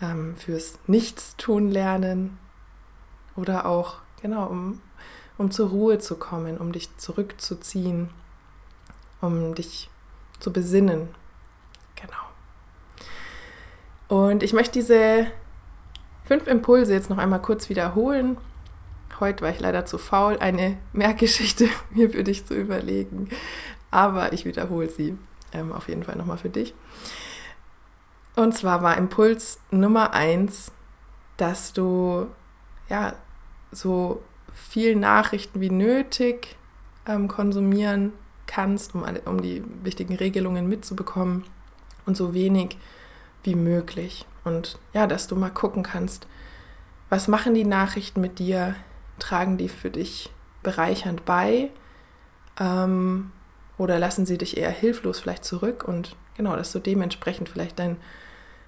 ähm, 0.00 0.36
fürs 0.36 0.78
Nichtstun 0.86 1.70
lernen 1.70 2.38
oder 3.36 3.66
auch 3.66 3.96
Genau, 4.22 4.46
um, 4.46 4.80
um 5.38 5.50
zur 5.50 5.70
Ruhe 5.70 5.98
zu 5.98 6.16
kommen, 6.16 6.58
um 6.58 6.72
dich 6.72 6.96
zurückzuziehen, 6.98 8.10
um 9.20 9.54
dich 9.54 9.88
zu 10.38 10.52
besinnen. 10.52 11.08
Genau. 11.96 12.12
Und 14.08 14.42
ich 14.42 14.52
möchte 14.52 14.72
diese 14.72 15.26
fünf 16.24 16.46
Impulse 16.46 16.92
jetzt 16.92 17.10
noch 17.10 17.18
einmal 17.18 17.40
kurz 17.40 17.68
wiederholen. 17.68 18.36
Heute 19.20 19.42
war 19.42 19.50
ich 19.50 19.60
leider 19.60 19.84
zu 19.84 19.98
faul, 19.98 20.38
eine 20.38 20.78
Merkgeschichte 20.92 21.68
mir 21.90 22.10
für 22.10 22.24
dich 22.24 22.46
zu 22.46 22.54
überlegen. 22.54 23.28
Aber 23.90 24.32
ich 24.32 24.44
wiederhole 24.44 24.88
sie 24.88 25.16
ähm, 25.52 25.72
auf 25.72 25.88
jeden 25.88 26.04
Fall 26.04 26.16
nochmal 26.16 26.38
für 26.38 26.48
dich. 26.48 26.74
Und 28.34 28.56
zwar 28.56 28.82
war 28.82 28.96
Impuls 28.96 29.60
Nummer 29.70 30.14
eins, 30.14 30.72
dass 31.36 31.72
du 31.72 32.28
ja 32.88 33.14
so 33.70 34.22
viel 34.54 34.96
Nachrichten 34.96 35.60
wie 35.60 35.70
nötig 35.70 36.56
ähm, 37.06 37.28
konsumieren 37.28 38.12
kannst, 38.46 38.94
um, 38.94 39.04
um 39.26 39.42
die 39.42 39.62
wichtigen 39.82 40.14
Regelungen 40.14 40.68
mitzubekommen 40.68 41.44
und 42.06 42.16
so 42.16 42.34
wenig 42.34 42.78
wie 43.42 43.54
möglich. 43.54 44.26
Und 44.44 44.78
ja, 44.92 45.06
dass 45.06 45.26
du 45.26 45.36
mal 45.36 45.50
gucken 45.50 45.82
kannst, 45.82 46.26
was 47.08 47.28
machen 47.28 47.54
die 47.54 47.64
Nachrichten 47.64 48.20
mit 48.20 48.38
dir? 48.38 48.76
Tragen 49.20 49.56
die 49.56 49.68
für 49.68 49.90
dich 49.90 50.30
bereichernd 50.62 51.24
bei? 51.24 51.70
Ähm, 52.58 53.30
oder 53.78 53.98
lassen 53.98 54.26
sie 54.26 54.38
dich 54.38 54.56
eher 54.56 54.70
hilflos 54.70 55.18
vielleicht 55.20 55.44
zurück? 55.44 55.84
Und 55.86 56.16
genau, 56.36 56.56
dass 56.56 56.72
du 56.72 56.80
dementsprechend 56.80 57.48
vielleicht 57.48 57.78
dein 57.78 57.96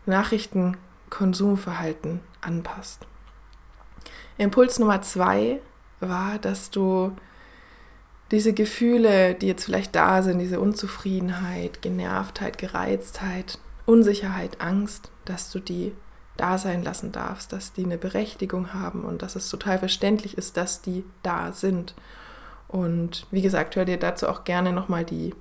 Nachrichtenkonsumverhalten 0.06 2.20
anpasst. 2.40 3.06
Impuls 4.38 4.78
Nummer 4.78 5.02
zwei 5.02 5.60
war, 6.00 6.38
dass 6.38 6.70
du 6.70 7.14
diese 8.30 8.54
Gefühle, 8.54 9.34
die 9.34 9.46
jetzt 9.46 9.66
vielleicht 9.66 9.94
da 9.94 10.22
sind, 10.22 10.38
diese 10.38 10.58
Unzufriedenheit, 10.58 11.82
Genervtheit, 11.82 12.56
Gereiztheit, 12.56 13.58
Unsicherheit, 13.84 14.58
Angst, 14.60 15.10
dass 15.26 15.50
du 15.50 15.60
die 15.60 15.92
da 16.42 16.58
sein 16.58 16.82
lassen 16.82 17.12
darfst, 17.12 17.52
dass 17.52 17.72
die 17.72 17.84
eine 17.84 17.98
Berechtigung 17.98 18.74
haben 18.74 19.04
und 19.04 19.22
dass 19.22 19.36
es 19.36 19.48
total 19.48 19.78
verständlich 19.78 20.36
ist, 20.36 20.56
dass 20.56 20.82
die 20.82 21.04
da 21.22 21.52
sind. 21.52 21.94
Und 22.66 23.28
wie 23.30 23.42
gesagt, 23.42 23.76
hör 23.76 23.84
dir 23.84 23.96
dazu 23.96 24.28
auch 24.28 24.42
gerne 24.42 24.72
nochmal 24.72 25.04
die 25.04 25.34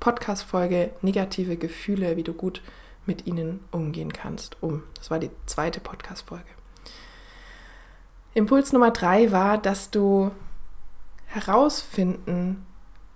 Podcast-Folge 0.00 0.90
Negative 1.00 1.56
Gefühle, 1.56 2.16
wie 2.16 2.24
du 2.24 2.32
gut 2.32 2.60
mit 3.06 3.28
ihnen 3.28 3.60
umgehen 3.70 4.12
kannst, 4.12 4.56
um. 4.60 4.82
Das 4.96 5.12
war 5.12 5.20
die 5.20 5.30
zweite 5.46 5.78
Podcast-Folge. 5.78 6.50
Impuls 8.34 8.72
Nummer 8.72 8.90
drei 8.90 9.30
war, 9.30 9.58
dass 9.58 9.90
du 9.90 10.32
herausfinden 11.26 12.66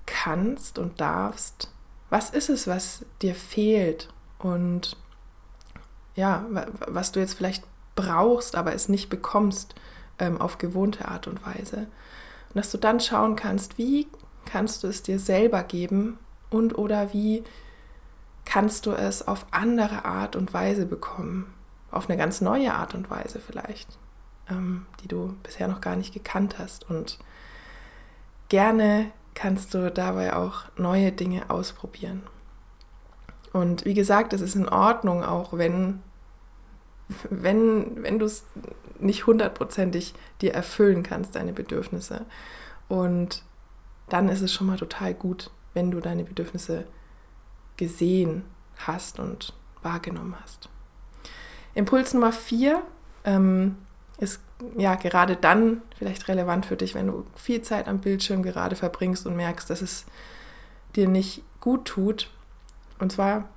kannst 0.07 0.79
und 0.79 1.01
darfst, 1.01 1.73
was 2.09 2.31
ist 2.31 2.51
es, 2.51 2.69
was 2.69 3.05
dir 3.21 3.35
fehlt 3.35 4.11
und 4.39 4.97
ja, 6.17 6.45
was 6.87 7.13
du 7.13 7.21
jetzt 7.21 7.35
vielleicht 7.35 7.65
brauchst, 7.95 8.57
aber 8.57 8.75
es 8.75 8.89
nicht 8.89 9.09
bekommst 9.09 9.75
ähm, 10.19 10.41
auf 10.41 10.59
gewohnte 10.59 11.07
Art 11.07 11.29
und 11.29 11.45
Weise. 11.47 11.87
Und 12.49 12.57
dass 12.57 12.71
du 12.71 12.79
dann 12.79 13.01
schauen 13.01 13.37
kannst, 13.37 13.79
wie 13.79 14.09
kannst 14.45 14.83
du 14.83 14.89
es 14.89 15.03
dir 15.03 15.19
selber 15.19 15.63
geben 15.63 16.19
und 16.51 16.77
oder 16.79 17.13
wie 17.13 17.45
kannst 18.45 18.87
du 18.87 18.93
es 18.93 19.27
auf 19.27 19.47
andere 19.51 20.05
Art 20.05 20.37
und 20.37 20.55
Weise 20.55 20.87
bekommen, 20.87 21.53
auf 21.91 22.09
eine 22.09 22.17
ganz 22.17 22.41
neue 22.41 22.75
Art 22.75 22.95
und 22.95 23.11
Weise 23.11 23.41
vielleicht, 23.41 23.99
ähm, 24.49 24.87
die 25.03 25.09
du 25.09 25.35
bisher 25.43 25.69
noch 25.69 25.81
gar 25.81 25.97
nicht 25.97 26.15
gekannt 26.15 26.59
hast. 26.59 26.89
Und 26.89 27.19
gerne 28.49 29.11
kannst 29.35 29.75
du 29.75 29.91
dabei 29.91 30.35
auch 30.35 30.65
neue 30.77 31.13
Dinge 31.13 31.51
ausprobieren. 31.51 32.23
Und 33.57 33.87
wie 33.87 33.95
gesagt, 33.95 34.35
es 34.35 34.43
ist 34.43 34.55
in 34.55 34.69
Ordnung, 34.69 35.25
auch 35.25 35.55
wenn, 35.55 36.03
wenn, 37.31 38.03
wenn 38.03 38.19
du 38.19 38.27
es 38.27 38.45
nicht 38.99 39.27
hundertprozentig 39.27 40.15
dir 40.43 40.53
erfüllen 40.53 41.03
kannst, 41.03 41.37
deine 41.37 41.55
Bedürfnisse. 41.55 42.27
Und 42.89 43.43
dann 44.11 44.29
ist 44.29 44.43
es 44.43 44.53
schon 44.53 44.67
mal 44.67 44.77
total 44.77 45.15
gut, 45.15 45.51
wenn 45.73 45.91
du 45.91 46.01
deine 46.01 46.25
Bedürfnisse 46.25 46.87
gesehen 47.79 48.45
hast 48.77 49.19
und 49.19 49.55
wahrgenommen 49.83 50.37
hast. 50.43 50.69
Impuls 51.75 52.13
Nummer 52.13 52.33
vier 52.33 52.83
ähm, 53.25 53.77
ist 54.19 54.43
ja 54.77 54.97
gerade 54.97 55.37
dann 55.37 55.81
vielleicht 55.97 56.29
relevant 56.29 56.67
für 56.67 56.77
dich, 56.77 56.95
wenn 56.95 57.07
du 57.07 57.25
viel 57.35 57.63
Zeit 57.63 57.89
am 57.89 58.01
Bildschirm 58.01 58.43
gerade 58.43 58.77
verbringst 58.77 59.27
und 59.27 59.35
merkst, 59.35 59.71
dass 59.71 59.81
es 59.81 60.05
dir 60.95 61.09
nicht 61.09 61.43
gut 61.61 61.87
tut. 61.87 62.31
Und 62.99 63.13
zwar 63.13 63.49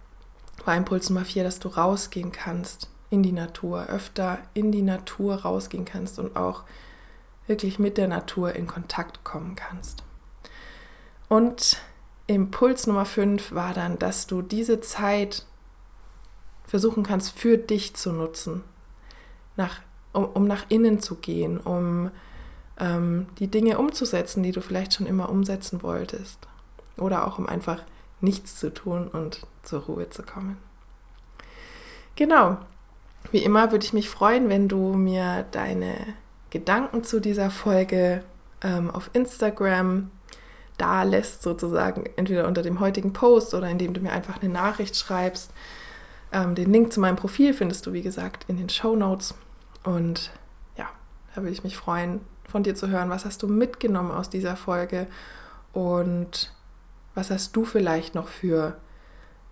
war 0.66 0.76
Impuls 0.76 1.10
Nummer 1.10 1.26
vier, 1.26 1.44
dass 1.44 1.60
du 1.60 1.70
rausgehen 1.70 2.32
kannst 2.32 2.90
in 3.10 3.24
die 3.24 3.32
Natur, 3.32 3.88
öfter 3.88 4.40
in 4.54 4.72
die 4.72 4.82
Natur 4.82 5.36
rausgehen 5.36 5.86
kannst 5.86 6.20
und 6.20 6.36
auch 6.36 6.64
wirklich 7.48 7.80
mit 7.80 7.98
der 7.98 8.08
Natur 8.08 8.56
in 8.56 8.68
Kontakt 8.68 9.24
kommen 9.24 9.56
kannst. 9.56 10.04
Und 11.28 11.82
Impuls 12.28 12.86
Nummer 12.86 13.06
fünf 13.06 13.52
war 13.52 13.74
dann, 13.74 13.98
dass 13.98 14.28
du 14.28 14.42
diese 14.42 14.82
Zeit 14.82 15.46
versuchen 16.66 17.04
kannst, 17.04 17.38
für 17.38 17.58
dich 17.58 17.96
zu 17.96 18.12
nutzen, 18.12 18.64
nach 19.56 19.82
um, 20.14 20.26
um 20.26 20.46
nach 20.46 20.66
innen 20.70 21.00
zu 21.00 21.16
gehen, 21.16 21.60
um 21.60 22.12
ähm, 22.80 23.28
die 23.40 23.48
Dinge 23.48 23.78
umzusetzen, 23.78 24.44
die 24.44 24.52
du 24.52 24.62
vielleicht 24.62 24.94
schon 24.94 25.08
immer 25.08 25.30
umsetzen 25.30 25.84
wolltest. 25.84 26.48
Oder 26.98 27.28
auch 27.28 27.40
um 27.40 27.48
einfach 27.48 27.84
nichts 28.22 28.60
zu 28.60 28.74
tun 28.74 29.08
und 29.08 29.46
zur 29.64 29.82
Ruhe 29.82 30.10
zu 30.10 30.24
kommen. 30.24 30.58
Genau. 32.16 32.58
Wie 33.32 33.44
immer 33.44 33.72
würde 33.72 33.86
ich 33.86 33.94
mich 33.94 34.10
freuen, 34.10 34.50
wenn 34.50 34.68
du 34.68 34.94
mir 34.94 35.46
deine 35.52 35.96
Gedanken 36.50 37.04
zu 37.04 37.20
dieser 37.20 37.52
Folge 37.52 38.24
ähm, 38.62 38.90
auf 38.90 39.10
Instagram 39.14 40.10
da 40.78 41.04
lässt, 41.04 41.44
sozusagen, 41.44 42.06
entweder 42.16 42.48
unter 42.48 42.62
dem 42.62 42.80
heutigen 42.80 43.14
Post 43.14 43.54
oder 43.54 43.70
indem 43.70 43.94
du 43.94 44.02
mir 44.02 44.12
einfach 44.12 44.42
eine 44.42 44.52
Nachricht 44.52 44.96
schreibst. 44.96 45.52
Ähm, 46.32 46.56
den 46.56 46.72
Link 46.72 46.94
zu 46.94 47.00
meinem 47.00 47.18
Profil 47.18 47.54
findest 47.54 47.86
du, 47.86 47.94
wie 47.94 48.02
gesagt, 48.02 48.46
in 48.48 48.58
den 48.58 48.70
Show 48.70 48.96
Notes. 48.96 49.36
Und 49.84 50.32
ja, 50.78 50.88
da 51.36 51.42
würde 51.42 51.52
ich 51.52 51.64
mich 51.64 51.78
freuen, 51.78 52.22
von 52.48 52.64
dir 52.64 52.76
zu 52.76 52.88
hören. 52.88 53.10
Was 53.10 53.26
hast 53.26 53.44
du 53.44 53.48
mitgenommen 53.48 54.12
aus 54.12 54.30
dieser 54.30 54.56
Folge? 54.56 55.08
Und 55.74 56.52
was 57.16 57.32
hast 57.32 57.56
du 57.56 57.66
vielleicht 57.66 58.16
noch 58.16 58.28
für 58.28 58.78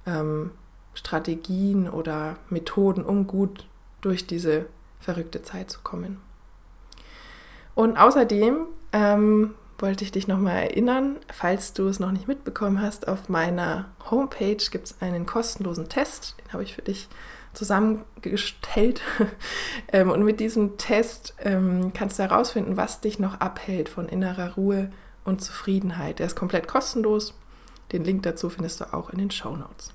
ähm, 0.06 0.52
Strategien 0.94 1.90
oder 1.90 2.38
Methoden, 2.50 3.04
um 3.04 3.28
gut 3.28 3.68
durch 4.02 4.28
diese 4.28 4.66
verrückte 5.00 5.44
Zeit 5.44 5.70
zu 5.70 5.80
kommen? 5.82 6.22
Und 7.76 7.98
außerdem 7.98 8.66
ähm, 8.94 9.54
wollte 9.80 10.04
ich 10.04 10.12
dich 10.12 10.28
nochmal 10.28 10.64
erinnern, 10.64 11.18
falls 11.32 11.74
du 11.74 11.88
es 11.88 12.00
noch 12.00 12.12
nicht 12.12 12.28
mitbekommen 12.28 12.82
hast, 12.82 13.08
auf 13.08 13.30
meiner 13.30 13.86
Homepage 14.10 14.58
gibt 14.72 14.88
es 14.88 15.02
einen 15.02 15.26
kostenlosen 15.26 15.88
Test, 15.88 16.36
den 16.40 16.54
habe 16.54 16.64
ich 16.64 16.74
für 16.74 16.82
dich 16.82 17.08
zusammengestellt. 17.54 19.02
Ähm, 19.94 20.12
und 20.12 20.24
mit 20.24 20.42
diesem 20.42 20.78
Test 20.78 21.34
ähm, 21.40 21.94
kannst 21.94 22.20
du 22.20 22.24
herausfinden, 22.24 22.76
was 22.76 23.00
dich 23.00 23.20
noch 23.20 23.40
abhält 23.40 23.88
von 23.88 24.10
innerer 24.10 24.56
Ruhe 24.56 24.92
und 25.24 25.42
Zufriedenheit. 25.42 26.20
Der 26.20 26.26
ist 26.26 26.36
komplett 26.36 26.68
kostenlos. 26.68 27.34
Den 27.92 28.04
Link 28.04 28.24
dazu 28.24 28.50
findest 28.50 28.82
du 28.82 28.94
auch 28.94 29.10
in 29.10 29.20
den 29.20 29.32
Show 29.32 29.56
Notes. 29.56 29.94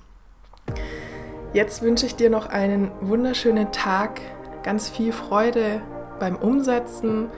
Jetzt 1.53 1.83
wünsche 1.83 2.05
ich 2.07 2.15
dir 2.15 2.29
noch 2.29 2.47
einen 2.47 2.91
wunderschönen 3.01 3.71
Tag, 3.71 4.21
ganz 4.63 4.89
viel 4.89 5.13
Freude 5.13 5.81
beim 6.19 6.35
Umsetzen. 6.35 7.29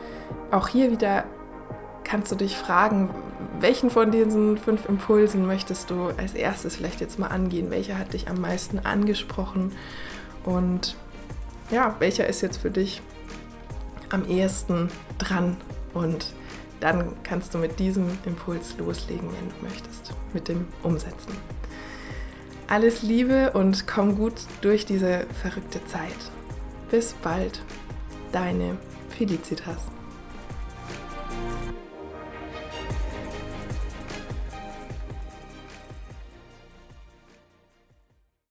Auch 0.51 0.69
hier 0.69 0.91
wieder 0.91 1.25
kannst 2.05 2.31
du 2.31 2.35
dich 2.35 2.55
fragen, 2.55 3.09
welchen 3.59 3.89
von 3.89 4.11
diesen 4.11 4.57
fünf 4.57 4.87
Impulsen 4.87 5.45
möchtest 5.45 5.89
du 5.89 6.11
als 6.17 6.33
erstes 6.33 6.77
vielleicht 6.77 7.01
jetzt 7.01 7.19
mal 7.19 7.27
angehen? 7.27 7.71
Welcher 7.71 7.97
hat 7.97 8.13
dich 8.13 8.29
am 8.29 8.39
meisten 8.39 8.79
angesprochen? 8.79 9.73
Und 10.45 10.95
ja, 11.71 11.95
welcher 11.99 12.27
ist 12.27 12.41
jetzt 12.41 12.57
für 12.57 12.71
dich 12.71 13.01
am 14.09 14.25
ehesten 14.25 14.89
dran? 15.17 15.57
Und 15.93 16.33
dann 16.86 17.15
kannst 17.24 17.52
du 17.56 17.58
mit 17.58 17.80
diesem 17.80 18.15
Impuls 18.28 18.78
loslegen, 18.78 19.28
wenn 19.34 19.50
du 19.50 19.56
möchtest, 19.63 20.13
mit 20.34 20.48
dem 20.48 20.67
Umsetzen. 20.84 21.34
Alles 22.67 23.02
Liebe 23.02 23.54
und 23.54 23.88
komm 23.88 24.15
gut 24.15 24.34
durch 24.62 24.86
diese 24.86 25.26
verrückte 25.41 25.84
Zeit. 25.88 26.32
Bis 26.91 27.13
bald, 27.13 27.63
deine 28.32 28.78
Felicitas. 29.10 29.94